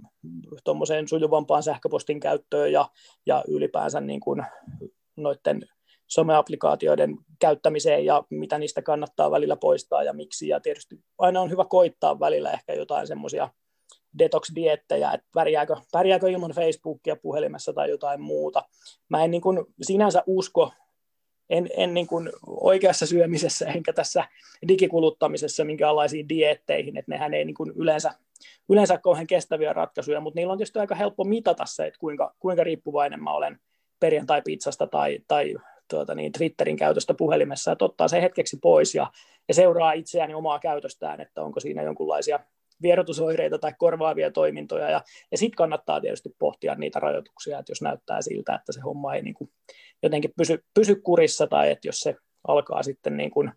tuommoiseen 0.64 1.09
sujuvampaan 1.09 1.62
sähköpostin 1.62 2.21
käyttöön 2.21 2.73
ja, 2.73 2.88
ja 3.27 3.45
ylipäänsä 3.49 4.01
niin 4.01 4.21
kuin 4.21 4.45
noiden 5.17 5.62
someapplikaatioiden 6.07 7.17
käyttämiseen 7.38 8.05
ja 8.05 8.23
mitä 8.31 8.59
niistä 8.59 8.83
kannattaa 8.83 9.31
välillä 9.31 9.57
poistaa 9.57 10.03
ja 10.03 10.12
miksi. 10.12 10.49
Ja 10.49 10.61
tietysti 10.61 11.01
aina 11.19 11.41
on 11.41 11.51
hyvä 11.51 11.64
koittaa 11.64 12.21
välillä 12.21 12.51
ehkä 12.51 12.73
jotain 12.73 13.07
semmoisia 13.07 13.49
detox-diettejä, 14.19 15.12
että 15.12 15.27
pärjääkö, 15.35 15.77
pärjääkö 15.93 16.31
ilman 16.31 16.53
Facebookia 16.53 17.17
puhelimessa 17.17 17.73
tai 17.73 17.91
jotain 17.91 18.21
muuta. 18.21 18.62
Mä 19.09 19.25
en 19.25 19.31
niin 19.31 19.41
kuin 19.41 19.64
sinänsä 19.83 20.23
usko 20.27 20.73
en, 21.51 21.69
en 21.77 21.95
niin 21.95 22.07
kuin 22.07 22.31
oikeassa 22.47 23.07
syömisessä 23.07 23.67
enkä 23.67 23.93
tässä 23.93 24.25
digikuluttamisessa 24.69 25.65
minkäänlaisiin 25.65 26.29
dietteihin, 26.29 26.97
että 26.97 27.13
nehän 27.13 27.35
ei 27.35 27.45
niin 27.45 27.55
kuin 27.55 27.73
yleensä, 27.77 28.11
yleensä 28.69 28.99
kauhean 28.99 29.27
kestäviä 29.27 29.73
ratkaisuja, 29.73 30.21
mutta 30.21 30.39
niillä 30.41 30.53
on 30.53 30.59
tietysti 30.59 30.79
aika 30.79 30.95
helppo 30.95 31.25
mitata 31.25 31.65
se, 31.67 31.87
että 31.87 31.99
kuinka, 31.99 32.35
kuinka 32.39 32.65
riippuvainen 32.65 33.23
mä 33.23 33.33
olen 33.33 33.59
perjantai-pizzasta 34.01 34.87
tai, 34.87 35.19
tai 35.29 35.55
tuota 35.91 36.15
niin, 36.15 36.33
Twitterin 36.33 36.77
käytöstä 36.77 37.15
puhelimessa, 37.15 37.73
että 37.73 37.85
ottaa 37.85 38.09
se 38.09 38.23
hetkeksi 38.23 38.59
pois 38.63 38.95
ja, 38.95 39.07
ja 39.49 39.55
seuraa 39.55 39.93
itseäni 39.93 40.35
omaa 40.35 40.59
käytöstään, 40.59 41.21
että 41.21 41.43
onko 41.43 41.61
siinä 41.61 41.83
jonkunlaisia 41.83 42.41
vierotusoireita 42.83 43.59
tai 43.59 43.73
korvaavia 43.79 44.31
toimintoja, 44.31 44.91
ja, 44.91 45.03
ja 45.31 45.39
sitten 45.39 45.57
kannattaa 45.57 46.01
tietysti 46.01 46.35
pohtia 46.39 46.75
niitä 46.75 47.01
rajoituksia, 47.01 47.59
että 47.59 47.71
jos 47.71 47.83
näyttää 47.83 48.23
siltä, 48.23 48.55
että 48.55 48.73
se 48.73 48.81
homma 48.81 49.15
ei 49.15 49.23
niin 49.23 49.35
kuin 49.35 49.51
jotenkin 50.03 50.33
pysy, 50.37 50.65
pysy 50.75 50.95
kurissa, 50.95 51.47
tai 51.47 51.71
että 51.71 51.89
jos 51.89 52.01
se 52.01 52.17
alkaa 52.49 52.83
sitten 52.83 53.17
niin 53.17 53.31
kuin 53.31 53.53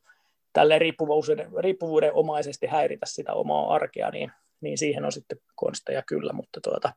tälle 0.53 0.79
riippuvuuden, 0.79 1.49
riippuvuuden 1.59 2.13
omaisesti 2.13 2.67
häiritä 2.67 3.05
sitä 3.05 3.33
omaa 3.33 3.73
arkea, 3.73 4.09
niin, 4.09 4.31
niin 4.61 4.77
siihen 4.77 5.05
on 5.05 5.11
sitten 5.11 5.37
konsteja 5.55 6.01
kyllä, 6.01 6.33
mutta 6.33 6.61
tuota, 6.61 6.93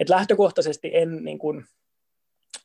et 0.00 0.08
lähtökohtaisesti 0.08 0.90
en 0.92 1.24
niin 1.24 1.38
kuin 1.38 1.64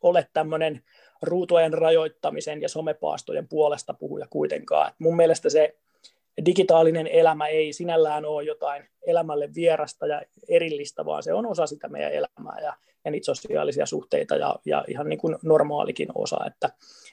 ole 0.02 0.28
tämmöinen 0.34 0.84
ruutujen 1.22 1.74
rajoittamisen 1.74 2.62
ja 2.62 2.70
somepaastojen 2.70 3.48
puolesta 3.48 3.94
puhuja 3.94 4.28
kuitenkaan. 4.30 4.90
Et 4.90 4.96
mun 5.00 5.16
mielestä 5.16 5.50
se 5.50 5.76
digitaalinen 6.46 7.08
elämä 7.08 7.48
ei 7.48 7.74
sinällään 7.74 8.26
ole 8.26 8.44
jotain 8.44 8.84
elämälle 9.08 9.50
vierasta 9.56 10.08
ja 10.08 10.22
erillistä, 10.50 11.06
vaan 11.06 11.24
se 11.24 11.34
on 11.34 11.46
osa 11.46 11.68
sitä 11.68 11.88
meidän 11.88 12.12
elämää 12.12 12.60
ja, 12.62 12.74
ja 13.06 13.12
niitä 13.12 13.26
sosiaalisia 13.26 13.86
suhteita 13.86 14.36
ja, 14.36 14.56
ja 14.66 14.86
ihan 14.88 15.10
niin 15.10 15.20
kuin 15.20 15.38
normaalikin 15.44 16.08
osa, 16.16 16.38
että, 16.48 16.70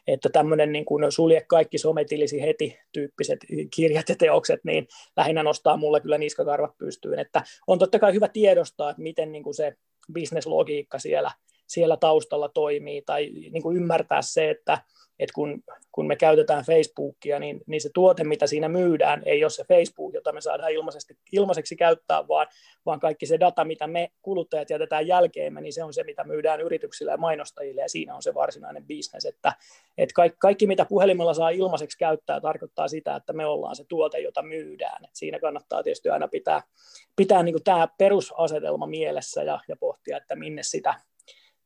että 0.07 0.29
tämmöinen 0.29 0.73
niin 0.73 0.85
kuin 0.85 1.13
sulje 1.13 1.45
kaikki 1.49 1.79
sometilisi 1.79 2.43
heti 2.43 2.79
tyyppiset 2.93 3.39
kirjat 3.75 4.09
ja 4.09 4.17
teokset, 4.17 4.61
niin 4.65 4.89
lähinnä 5.17 5.43
nostaa 5.43 5.77
mulle 5.77 6.01
kyllä 6.01 6.19
niskakarvat 6.19 6.79
pystyyn, 6.79 7.19
että 7.19 7.43
on 7.67 7.79
totta 7.79 7.99
kai 7.99 8.13
hyvä 8.13 8.29
tiedostaa, 8.29 8.91
että 8.91 9.03
miten 9.03 9.33
niin 9.33 9.43
kuin 9.43 9.55
se 9.55 9.77
bisneslogiikka 10.13 10.99
siellä, 10.99 11.31
siellä 11.67 11.97
taustalla 11.97 12.49
toimii 12.49 13.03
tai 13.03 13.31
niin 13.31 13.63
kuin 13.63 13.77
ymmärtää 13.77 14.23
se, 14.23 14.51
että 14.51 14.79
että 15.19 15.35
kun, 15.35 15.63
kun 15.93 16.07
me 16.07 16.17
käytetään 16.17 16.65
Facebookia, 16.65 17.39
niin, 17.39 17.61
niin 17.67 17.81
se 17.81 17.91
tuote, 17.95 18.25
mitä 18.25 18.47
siinä 18.47 18.69
myydään, 18.69 19.23
ei 19.27 19.45
ole 19.45 19.51
se 19.51 19.65
Facebook, 19.65 20.15
jota 20.15 20.33
me 20.33 20.41
saadaan 20.41 20.73
ilmaisesti, 20.73 21.19
ilmaiseksi 21.33 21.77
käyttää, 21.77 22.29
vaan, 22.29 22.47
vaan 22.87 23.01
kaikki 23.01 23.27
se 23.27 23.41
data, 23.41 23.65
mitä 23.65 23.87
me 23.87 24.11
kuluttajat 24.23 24.71
jätetään 24.71 25.07
jälkeemme, 25.07 25.61
niin 25.61 25.73
se 25.73 25.85
on 25.85 25.95
se, 25.95 26.05
mitä 26.05 26.25
myydään 26.25 26.61
yrityksille 26.61 27.11
ja 27.11 27.17
mainostajille, 27.17 27.81
ja 27.81 27.89
siinä 27.89 28.15
on 28.15 28.23
se 28.23 28.35
varsinainen 28.35 28.87
bisnes, 28.87 29.25
että, 29.25 29.53
että 29.99 30.15
kaikki, 30.15 30.39
kaikki, 30.39 30.67
mitä 30.67 30.85
puhelimella 30.85 31.35
saa 31.35 31.51
ilmaiseksi 31.51 31.99
käyttää, 31.99 32.41
tarkoittaa 32.41 32.89
sitä, 32.89 33.17
että 33.17 33.33
me 33.33 33.47
ollaan 33.47 33.77
se 33.77 33.85
tuote, 33.89 34.19
jota 34.19 34.43
myydään. 34.43 35.05
Et 35.05 35.11
siinä 35.15 35.39
kannattaa 35.39 35.83
tietysti 35.83 36.09
aina 36.09 36.29
pitää, 36.29 36.63
pitää 37.17 37.43
niin 37.43 37.65
tämä 37.65 37.89
perusasetelma 37.99 38.87
mielessä 38.87 39.43
ja, 39.43 39.61
ja 39.69 39.77
pohtia, 39.77 40.17
että 40.17 40.37
minne 40.37 40.63
sitä 40.63 40.95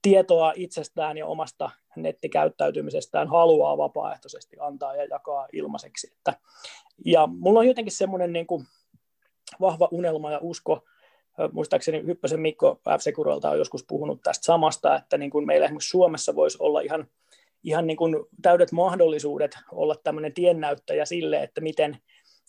tietoa 0.03 0.53
itsestään 0.57 1.19
ja 1.19 1.27
omasta 1.27 1.71
nettikäyttäytymisestään 1.97 3.29
haluaa 3.29 3.79
vapaaehtoisesti 3.79 4.57
antaa 4.61 4.97
ja 4.97 5.05
jakaa 5.05 5.49
ilmaiseksi. 5.53 6.13
Että, 6.17 6.35
ja 7.05 7.27
mulla 7.27 7.59
on 7.59 7.67
jotenkin 7.67 7.93
semmoinen 7.93 8.33
niin 8.33 8.47
kuin 8.47 8.65
vahva 9.61 9.89
unelma 9.91 10.31
ja 10.31 10.39
usko, 10.43 10.85
muistaakseni 11.53 12.07
Hyppösen 12.07 12.41
Mikko 12.41 12.81
f 12.99 13.19
on 13.51 13.59
joskus 13.59 13.85
puhunut 13.89 14.23
tästä 14.23 14.45
samasta, 14.45 14.97
että 14.97 15.19
niin 15.19 15.31
kuin 15.31 15.47
meillä 15.47 15.65
esimerkiksi 15.65 15.91
Suomessa 15.91 16.35
voisi 16.35 16.59
olla 16.61 16.81
ihan, 16.81 17.07
ihan 17.63 17.87
niin 17.87 17.97
kuin 17.97 18.17
täydet 18.43 18.73
mahdollisuudet 18.73 19.59
olla 19.73 19.95
tämmöinen 20.05 20.35
tiennäyttäjä 20.35 21.05
sille, 21.05 21.43
että 21.43 21.61
miten, 21.61 21.99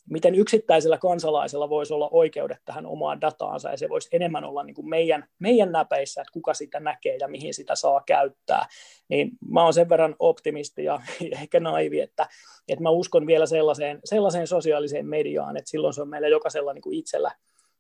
miten 0.10 0.36
yksittäisellä 0.36 0.98
kansalaisella 0.98 1.70
voisi 1.70 1.94
olla 1.94 2.10
oikeudet 2.12 2.58
tähän 2.66 2.86
omaan 2.86 3.22
dataansa, 3.22 3.70
ja 3.70 3.78
se 3.78 3.90
voisi 3.90 4.10
enemmän 4.12 4.44
olla 4.44 4.64
niin 4.64 4.76
kuin 4.76 4.90
meidän, 4.90 5.28
meidän 5.40 5.72
näpeissä, 5.72 6.22
että 6.22 6.34
kuka 6.34 6.54
sitä 6.54 6.80
näkee 6.80 7.18
ja 7.20 7.28
mihin 7.28 7.54
sitä 7.54 7.76
saa 7.76 8.04
käyttää. 8.06 8.66
Niin 9.10 9.32
mä 9.50 9.64
oon 9.64 9.74
sen 9.74 9.90
verran 9.90 10.16
optimisti 10.20 10.84
ja 10.84 11.02
ehkä 11.42 11.60
naivi, 11.60 12.00
että, 12.00 12.28
että 12.68 12.84
mä 12.84 12.90
uskon 12.90 13.28
vielä 13.28 13.46
sellaiseen, 13.46 14.00
sellaiseen 14.06 14.48
sosiaaliseen 14.48 15.08
mediaan, 15.08 15.58
että 15.58 15.70
silloin 15.70 15.94
se 15.94 16.02
on 16.02 16.10
meillä 16.10 16.28
jokaisella 16.28 16.74
niin 16.74 16.82
kuin 16.82 16.98
itsellä, 16.98 17.32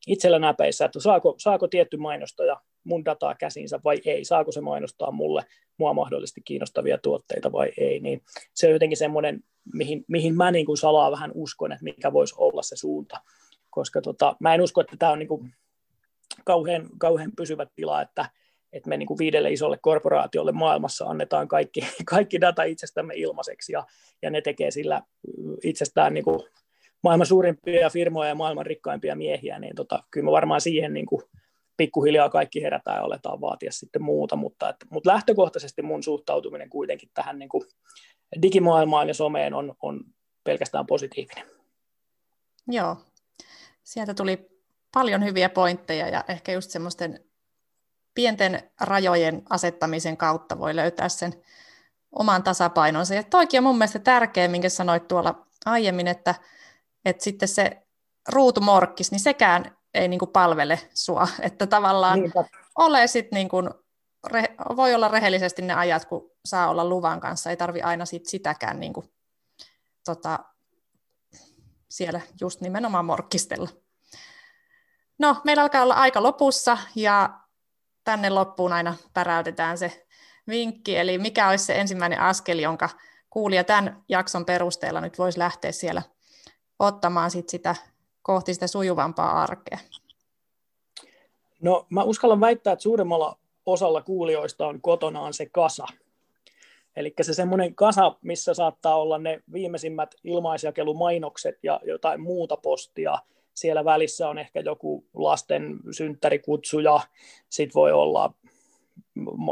itsellä 0.07 0.39
näpeissä, 0.39 0.85
että 0.85 0.99
saako, 0.99 1.35
saako 1.37 1.67
tietty 1.67 1.97
mainostaja 1.97 2.61
mun 2.83 3.05
dataa 3.05 3.35
käsinsä 3.35 3.79
vai 3.83 4.01
ei, 4.05 4.25
saako 4.25 4.51
se 4.51 4.61
mainostaa 4.61 5.11
mulle 5.11 5.45
mua 5.77 5.93
mahdollisesti 5.93 6.41
kiinnostavia 6.45 6.97
tuotteita 6.97 7.51
vai 7.51 7.71
ei, 7.77 7.99
niin 7.99 8.21
se 8.53 8.67
on 8.67 8.73
jotenkin 8.73 8.97
semmoinen, 8.97 9.43
mihin, 9.73 10.05
mihin 10.07 10.37
mä 10.37 10.51
niin 10.51 10.65
kuin 10.65 10.77
salaa 10.77 11.11
vähän 11.11 11.31
uskon, 11.33 11.71
että 11.71 11.83
mikä 11.83 12.13
voisi 12.13 12.35
olla 12.37 12.61
se 12.61 12.75
suunta, 12.75 13.21
koska 13.69 14.01
tota, 14.01 14.35
mä 14.39 14.53
en 14.53 14.61
usko, 14.61 14.81
että 14.81 14.97
tämä 14.97 15.11
on 15.11 15.19
niin 15.19 15.27
kuin 15.27 15.53
kauhean, 16.45 16.89
kauhean 16.97 17.31
pysyvä 17.37 17.65
tila, 17.75 18.01
että, 18.01 18.29
että 18.73 18.89
me 18.89 18.97
niin 18.97 19.07
kuin 19.07 19.17
viidelle 19.17 19.51
isolle 19.51 19.77
korporaatiolle 19.81 20.51
maailmassa 20.51 21.05
annetaan 21.05 21.47
kaikki, 21.47 21.81
kaikki 22.05 22.41
data 22.41 22.63
itsestämme 22.63 23.13
ilmaiseksi 23.15 23.73
ja, 23.73 23.85
ja 24.21 24.29
ne 24.29 24.41
tekee 24.41 24.71
sillä 24.71 25.01
itsestään 25.63 26.13
niin 26.13 26.23
kuin 26.23 26.39
maailman 27.03 27.27
suurimpia 27.27 27.89
firmoja 27.89 28.29
ja 28.29 28.35
maailman 28.35 28.65
rikkaimpia 28.65 29.15
miehiä, 29.15 29.59
niin 29.59 29.75
tota, 29.75 30.03
kyllä 30.11 30.25
mä 30.25 30.31
varmaan 30.31 30.61
siihen 30.61 30.93
niin 30.93 31.05
kuin 31.05 31.23
pikkuhiljaa 31.77 32.29
kaikki 32.29 32.61
herätään 32.61 32.97
ja 32.97 33.03
aletaan 33.03 33.41
vaatia 33.41 33.71
sitten 33.71 34.03
muuta, 34.03 34.35
mutta, 34.35 34.69
että, 34.69 34.85
mutta 34.89 35.09
lähtökohtaisesti 35.09 35.81
mun 35.81 36.03
suhtautuminen 36.03 36.69
kuitenkin 36.69 37.09
tähän 37.13 37.39
niin 37.39 37.49
kuin 37.49 37.63
digimaailmaan 38.41 39.07
ja 39.07 39.13
someen 39.13 39.53
on, 39.53 39.75
on 39.81 40.03
pelkästään 40.43 40.85
positiivinen. 40.85 41.45
Joo, 42.67 42.97
sieltä 43.83 44.13
tuli 44.13 44.49
paljon 44.93 45.23
hyviä 45.23 45.49
pointteja 45.49 46.09
ja 46.09 46.23
ehkä 46.27 46.51
just 46.51 46.71
semmoisten 46.71 47.19
pienten 48.15 48.71
rajojen 48.81 49.43
asettamisen 49.49 50.17
kautta 50.17 50.59
voi 50.59 50.75
löytää 50.75 51.09
sen 51.09 51.33
oman 52.11 52.43
tasapainonsa. 52.43 53.13
Ja 53.13 53.23
toikin 53.23 53.57
on 53.57 53.63
mun 53.63 53.77
mielestä 53.77 53.99
tärkeä, 53.99 54.47
minkä 54.47 54.69
sanoit 54.69 55.07
tuolla 55.07 55.47
aiemmin, 55.65 56.07
että, 56.07 56.35
että 57.05 57.23
sitten 57.23 57.47
se 57.47 57.81
ruutumorkkis, 58.29 59.11
niin 59.11 59.19
sekään 59.19 59.77
ei 59.93 60.07
niin 60.07 60.19
kuin 60.19 60.31
palvele 60.31 60.79
sua. 60.93 61.27
Että 61.39 61.67
tavallaan 61.67 62.19
Niinpä. 62.19 62.43
ole 62.75 63.07
sit 63.07 63.31
niin 63.31 63.49
kuin, 63.49 63.69
re, 64.27 64.55
voi 64.75 64.95
olla 64.95 65.07
rehellisesti 65.07 65.61
ne 65.61 65.73
ajat, 65.73 66.05
kun 66.05 66.31
saa 66.45 66.69
olla 66.69 66.85
luvan 66.85 67.19
kanssa. 67.19 67.49
Ei 67.49 67.57
tarvi 67.57 67.81
aina 67.81 68.05
sit 68.05 68.25
sitäkään 68.25 68.79
niin 68.79 68.93
kuin, 68.93 69.13
tota, 70.05 70.39
siellä 71.89 72.21
just 72.41 72.61
nimenomaan 72.61 73.05
morkkistella. 73.05 73.69
No, 75.19 75.41
meillä 75.43 75.61
alkaa 75.61 75.83
olla 75.83 75.93
aika 75.93 76.23
lopussa 76.23 76.77
ja 76.95 77.39
tänne 78.03 78.29
loppuun 78.29 78.73
aina 78.73 78.95
päräytetään 79.13 79.77
se 79.77 80.05
vinkki, 80.47 80.97
eli 80.97 81.17
mikä 81.17 81.49
olisi 81.49 81.65
se 81.65 81.75
ensimmäinen 81.75 82.19
askel, 82.19 82.59
jonka 82.59 82.89
kuulija 83.29 83.63
tämän 83.63 84.03
jakson 84.09 84.45
perusteella 84.45 85.01
nyt 85.01 85.17
voisi 85.19 85.39
lähteä 85.39 85.71
siellä 85.71 86.01
ottamaan 86.79 87.31
sit 87.31 87.49
sitä 87.49 87.75
kohti 88.21 88.53
sitä 88.53 88.67
sujuvampaa 88.67 89.43
arkea? 89.43 89.77
No 91.61 91.85
mä 91.89 92.03
uskallan 92.03 92.39
väittää, 92.39 92.73
että 92.73 92.83
suuremmalla 92.83 93.37
osalla 93.65 94.01
kuulijoista 94.01 94.67
on 94.67 94.81
kotonaan 94.81 95.33
se 95.33 95.45
kasa. 95.45 95.85
Eli 96.95 97.13
se 97.21 97.33
semmoinen 97.33 97.75
kasa, 97.75 98.15
missä 98.21 98.53
saattaa 98.53 98.95
olla 98.95 99.17
ne 99.17 99.41
viimeisimmät 99.53 100.15
ilmaisjakelumainokset 100.23 101.55
ja 101.63 101.79
jotain 101.83 102.21
muuta 102.21 102.57
postia. 102.57 103.17
Siellä 103.53 103.85
välissä 103.85 104.29
on 104.29 104.37
ehkä 104.37 104.59
joku 104.59 105.05
lasten 105.13 105.79
synttärikutsu 105.91 106.79
ja 106.79 106.99
sitten 107.49 107.73
voi 107.75 107.91
olla 107.91 108.33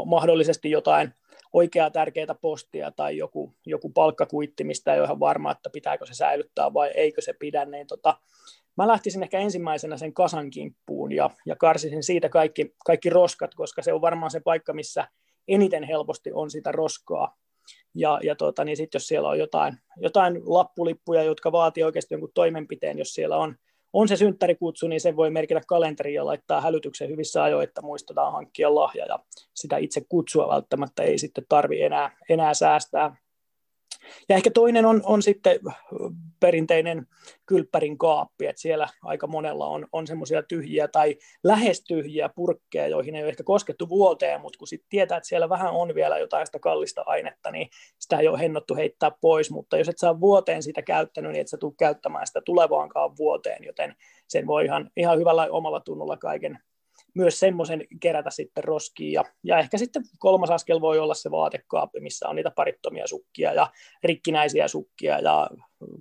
mahdollisesti 0.06 0.70
jotain 0.70 1.14
oikeaa 1.52 1.90
tärkeää 1.90 2.34
postia 2.40 2.90
tai 2.90 3.16
joku, 3.16 3.54
joku 3.66 3.88
palkkakuitti, 3.88 4.64
mistä 4.64 4.94
ei 4.94 5.00
ole 5.00 5.06
ihan 5.06 5.20
varma, 5.20 5.52
että 5.52 5.70
pitääkö 5.70 6.06
se 6.06 6.14
säilyttää 6.14 6.74
vai 6.74 6.90
eikö 6.94 7.20
se 7.20 7.32
pidä, 7.32 7.64
niin 7.64 7.86
tota, 7.86 8.16
mä 8.76 8.88
lähtisin 8.88 9.22
ehkä 9.22 9.38
ensimmäisenä 9.38 9.96
sen 9.96 10.14
kasan 10.14 10.50
kimppuun 10.50 11.12
ja, 11.12 11.30
ja 11.46 11.56
karsisin 11.56 12.02
siitä 12.02 12.28
kaikki, 12.28 12.74
kaikki 12.84 13.10
roskat, 13.10 13.54
koska 13.54 13.82
se 13.82 13.92
on 13.92 14.00
varmaan 14.00 14.30
se 14.30 14.40
paikka, 14.40 14.72
missä 14.72 15.08
eniten 15.48 15.84
helposti 15.84 16.30
on 16.32 16.50
sitä 16.50 16.72
roskaa. 16.72 17.36
Ja, 17.94 18.20
ja 18.22 18.36
tota, 18.36 18.64
niin 18.64 18.76
sitten 18.76 18.98
jos 18.98 19.06
siellä 19.06 19.28
on 19.28 19.38
jotain, 19.38 19.76
jotain 19.96 20.40
lappulippuja, 20.44 21.22
jotka 21.22 21.52
vaatii 21.52 21.82
oikeasti 21.82 22.14
jonkun 22.14 22.30
toimenpiteen, 22.34 22.98
jos 22.98 23.14
siellä 23.14 23.36
on, 23.36 23.56
on 23.92 24.08
se 24.08 24.16
synttärikutsu, 24.16 24.88
niin 24.88 25.00
se 25.00 25.16
voi 25.16 25.30
merkitä 25.30 25.60
kalenteriin 25.66 26.14
ja 26.14 26.26
laittaa 26.26 26.60
hälytyksen 26.60 27.08
hyvissä 27.08 27.42
ajoin, 27.42 27.64
että 27.64 27.82
muistetaan 27.82 28.32
hankkia 28.32 28.74
lahja 28.74 29.06
ja 29.06 29.18
sitä 29.54 29.76
itse 29.76 30.02
kutsua 30.08 30.48
välttämättä 30.48 31.02
ei 31.02 31.18
sitten 31.18 31.44
tarvi 31.48 31.82
enää, 31.82 32.16
enää 32.28 32.54
säästää 32.54 33.16
ja 34.28 34.36
ehkä 34.36 34.50
toinen 34.50 34.86
on, 34.86 35.00
on 35.04 35.22
sitten 35.22 35.58
perinteinen 36.40 37.06
kylppärin 37.46 37.98
kaappi, 37.98 38.46
että 38.46 38.62
siellä 38.62 38.88
aika 39.02 39.26
monella 39.26 39.66
on, 39.66 39.86
on 39.92 40.06
semmoisia 40.06 40.42
tyhjiä 40.42 40.88
tai 40.88 41.16
lähes 41.44 41.84
tyhjiä 41.84 42.28
purkkeja, 42.28 42.88
joihin 42.88 43.14
ei 43.14 43.22
ole 43.22 43.28
ehkä 43.28 43.42
koskettu 43.44 43.88
vuoteen, 43.88 44.40
mutta 44.40 44.58
kun 44.58 44.68
sitten 44.68 44.88
tietää, 44.88 45.16
että 45.16 45.28
siellä 45.28 45.48
vähän 45.48 45.72
on 45.72 45.94
vielä 45.94 46.18
jotain 46.18 46.46
sitä 46.46 46.58
kallista 46.58 47.02
ainetta, 47.06 47.50
niin 47.50 47.68
sitä 47.98 48.18
ei 48.18 48.28
ole 48.28 48.38
hennottu 48.38 48.74
heittää 48.74 49.10
pois, 49.20 49.50
mutta 49.50 49.78
jos 49.78 49.88
et 49.88 49.98
saa 49.98 50.20
vuoteen 50.20 50.62
sitä 50.62 50.82
käyttänyt, 50.82 51.32
niin 51.32 51.40
et 51.40 51.48
sä 51.48 51.56
tule 51.56 51.72
käyttämään 51.78 52.26
sitä 52.26 52.40
tulevaankaan 52.44 53.16
vuoteen, 53.16 53.64
joten 53.64 53.94
sen 54.28 54.46
voi 54.46 54.64
ihan, 54.64 54.90
ihan 54.96 55.18
hyvällä 55.18 55.48
omalla 55.50 55.80
tunnolla 55.80 56.16
kaiken, 56.16 56.58
myös 57.14 57.40
semmoisen 57.40 57.84
kerätä 58.00 58.30
sitten 58.30 58.64
roskiin. 58.64 59.12
Ja, 59.12 59.24
ja 59.44 59.58
ehkä 59.58 59.78
sitten 59.78 60.02
kolmas 60.18 60.50
askel 60.50 60.80
voi 60.80 60.98
olla 60.98 61.14
se 61.14 61.30
vaatekaappi, 61.30 62.00
missä 62.00 62.28
on 62.28 62.36
niitä 62.36 62.50
parittomia 62.50 63.06
sukkia 63.06 63.52
ja 63.52 63.70
rikkinäisiä 64.04 64.68
sukkia 64.68 65.18
ja 65.18 65.50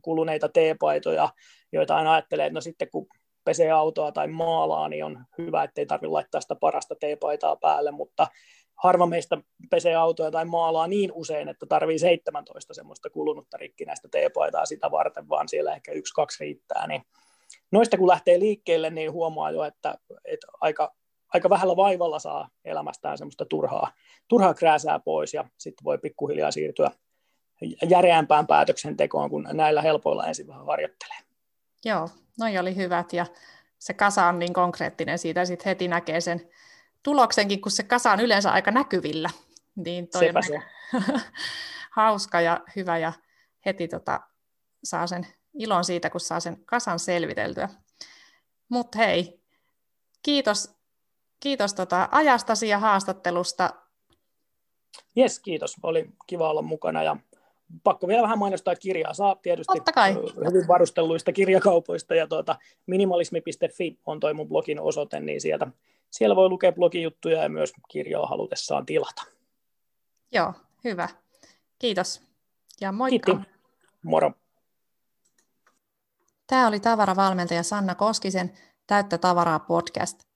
kuluneita 0.02 0.50
teepaitoja, 0.50 1.30
joita 1.72 1.96
aina 1.96 2.14
ajattelee, 2.14 2.46
että 2.46 2.54
no 2.54 2.62
sitten 2.62 2.90
kun 2.92 3.08
pesee 3.44 3.72
autoa 3.72 4.12
tai 4.12 4.28
maalaa, 4.28 4.90
niin 4.90 5.06
on 5.06 5.26
hyvä, 5.38 5.64
ettei 5.64 5.86
tarvitse 5.86 6.12
laittaa 6.12 6.42
sitä 6.42 6.56
parasta 6.56 6.96
teepaitaa 6.96 7.56
päälle, 7.56 7.92
mutta 7.92 8.28
harva 8.84 9.06
meistä 9.06 9.38
pesee 9.72 9.96
autoja 9.96 10.32
tai 10.32 10.46
maalaa 10.46 10.88
niin 10.88 11.12
usein, 11.14 11.48
että 11.48 11.66
tarvii 11.66 12.00
17 12.00 12.74
semmoista 12.74 13.10
kulunutta 13.10 13.58
rikkinäistä 13.58 14.08
teepaitaa 14.12 14.66
sitä 14.66 14.92
varten, 14.92 15.30
vaan 15.30 15.50
siellä 15.50 15.76
ehkä 15.76 15.92
yksi, 15.92 16.14
kaksi 16.14 16.44
riittää, 16.44 16.88
niin 16.88 17.02
noista 17.72 17.98
kun 17.98 18.08
lähtee 18.08 18.40
liikkeelle, 18.40 18.90
niin 18.90 19.12
huomaa 19.12 19.52
jo, 19.52 19.64
että, 19.64 19.96
että 20.26 20.48
aika, 20.62 20.96
aika 21.34 21.50
vähällä 21.50 21.76
vaivalla 21.76 22.20
saa 22.20 22.50
elämästään 22.66 23.18
semmoista 23.18 23.46
turhaa, 23.46 23.92
turhaa 24.28 24.54
krääsää 24.54 25.00
pois 25.00 25.34
ja 25.34 25.46
sitten 25.58 25.84
voi 25.84 25.98
pikkuhiljaa 25.98 26.52
siirtyä 26.52 26.92
järeämpään 27.90 28.48
päätöksentekoon, 28.48 29.30
kun 29.30 29.48
näillä 29.54 29.82
helpoilla 29.82 30.28
ensin 30.28 30.48
vähän 30.48 30.66
harjoittelee. 30.66 31.18
Joo, 31.86 32.10
noi 32.40 32.58
oli 32.58 32.76
hyvät 32.76 33.14
ja 33.14 33.26
se 33.80 33.94
kasa 33.94 34.26
on 34.26 34.40
niin 34.40 34.54
konkreettinen 34.54 35.20
siitä, 35.20 35.46
sitten 35.46 35.66
heti 35.66 35.88
näkee 35.88 36.22
sen 36.22 36.50
tuloksenkin, 37.04 37.62
kun 37.62 37.72
se 37.72 37.84
kasa 37.84 38.12
on 38.12 38.20
yleensä 38.20 38.52
aika 38.52 38.72
näkyvillä. 38.72 39.30
Niin 39.76 40.08
toi 40.08 40.20
Sepä 40.20 40.40
on 40.40 40.44
se. 40.44 40.62
hauska 41.92 42.42
ja 42.42 42.62
hyvä 42.76 42.98
ja 42.98 43.14
heti 43.66 43.88
tota, 43.88 44.20
saa 44.84 45.08
sen 45.08 45.28
ilon 45.54 45.84
siitä, 45.84 46.10
kun 46.10 46.20
saa 46.20 46.40
sen 46.40 46.66
kasan 46.66 47.00
selviteltyä. 47.00 47.70
Mutta 48.70 48.98
hei, 48.98 49.42
kiitos 50.24 50.81
kiitos 51.42 51.74
tota 51.74 52.10
ajastasi 52.12 52.68
ja 52.68 52.80
haastattelusta. 52.80 53.70
Jes, 55.16 55.40
kiitos. 55.40 55.76
Oli 55.84 56.10
kiva 56.28 56.50
olla 56.50 56.62
mukana 56.62 57.04
ja 57.04 57.18
pakko 57.84 58.08
vielä 58.08 58.24
vähän 58.24 58.40
mainostaa 58.40 58.76
kirjaa. 58.76 59.14
Saa 59.14 59.36
tietysti 59.36 59.80
hyvin 60.48 60.68
varustelluista 60.68 61.32
kirjakaupoista 61.32 62.16
ja 62.16 62.28
tuota, 62.28 62.56
minimalismi.fi 62.86 64.00
on 64.06 64.20
toi 64.20 64.34
mun 64.34 64.48
blogin 64.48 64.80
osoite, 64.80 65.20
niin 65.20 65.42
sieltä, 65.42 65.68
siellä 66.10 66.36
voi 66.36 66.50
lukea 66.50 66.72
blogijuttuja 66.72 67.44
ja 67.44 67.50
myös 67.50 67.74
kirjaa 67.90 68.26
halutessaan 68.26 68.86
tilata. 68.86 69.24
Joo, 70.32 70.54
hyvä. 70.84 71.10
Kiitos 71.80 72.22
ja 72.82 72.92
moikka. 72.92 73.36
Kiitti. 73.36 73.52
Moro. 74.04 74.32
Tämä 76.48 76.68
oli 76.68 76.80
tavaravalmentaja 76.80 77.64
Sanna 77.64 77.96
Koskisen 77.96 78.52
Täyttä 78.88 79.18
tavaraa 79.18 79.60
podcast. 79.60 80.31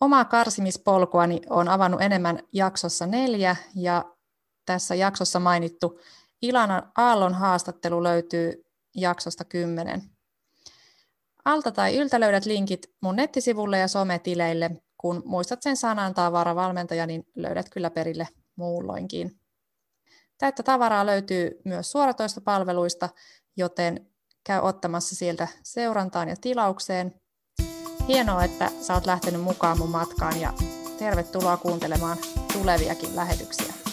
Omaa 0.00 0.24
karsimispolkuani 0.24 1.40
on 1.50 1.68
avannut 1.68 2.02
enemmän 2.02 2.38
jaksossa 2.52 3.06
neljä 3.06 3.56
ja 3.74 4.04
tässä 4.66 4.94
jaksossa 4.94 5.40
mainittu 5.40 6.00
Ilana 6.42 6.92
Aallon 6.96 7.34
haastattelu 7.34 8.02
löytyy 8.02 8.64
jaksosta 8.94 9.44
kymmenen. 9.44 10.02
Alta 11.44 11.72
tai 11.72 11.96
yltä 11.96 12.20
löydät 12.20 12.46
linkit 12.46 12.90
mun 13.02 13.16
nettisivulle 13.16 13.78
ja 13.78 13.88
sometileille. 13.88 14.70
Kun 14.98 15.22
muistat 15.24 15.62
sen 15.62 15.76
sanan 15.76 16.14
tavaravalmentaja, 16.14 17.06
niin 17.06 17.26
löydät 17.36 17.70
kyllä 17.70 17.90
perille 17.90 18.28
muulloinkin. 18.56 19.40
Täyttä 20.38 20.62
tavaraa 20.62 21.06
löytyy 21.06 21.60
myös 21.64 21.92
suoratoistopalveluista, 21.92 23.08
joten 23.56 24.10
käy 24.44 24.60
ottamassa 24.60 25.16
sieltä 25.16 25.48
seurantaan 25.62 26.28
ja 26.28 26.36
tilaukseen. 26.40 27.20
Hienoa, 28.08 28.44
että 28.44 28.70
sä 28.80 28.94
oot 28.94 29.06
lähtenyt 29.06 29.40
mukaan 29.40 29.78
mun 29.78 29.90
matkaan 29.90 30.40
ja 30.40 30.52
tervetuloa 30.98 31.56
kuuntelemaan 31.56 32.18
tuleviakin 32.52 33.16
lähetyksiä. 33.16 33.85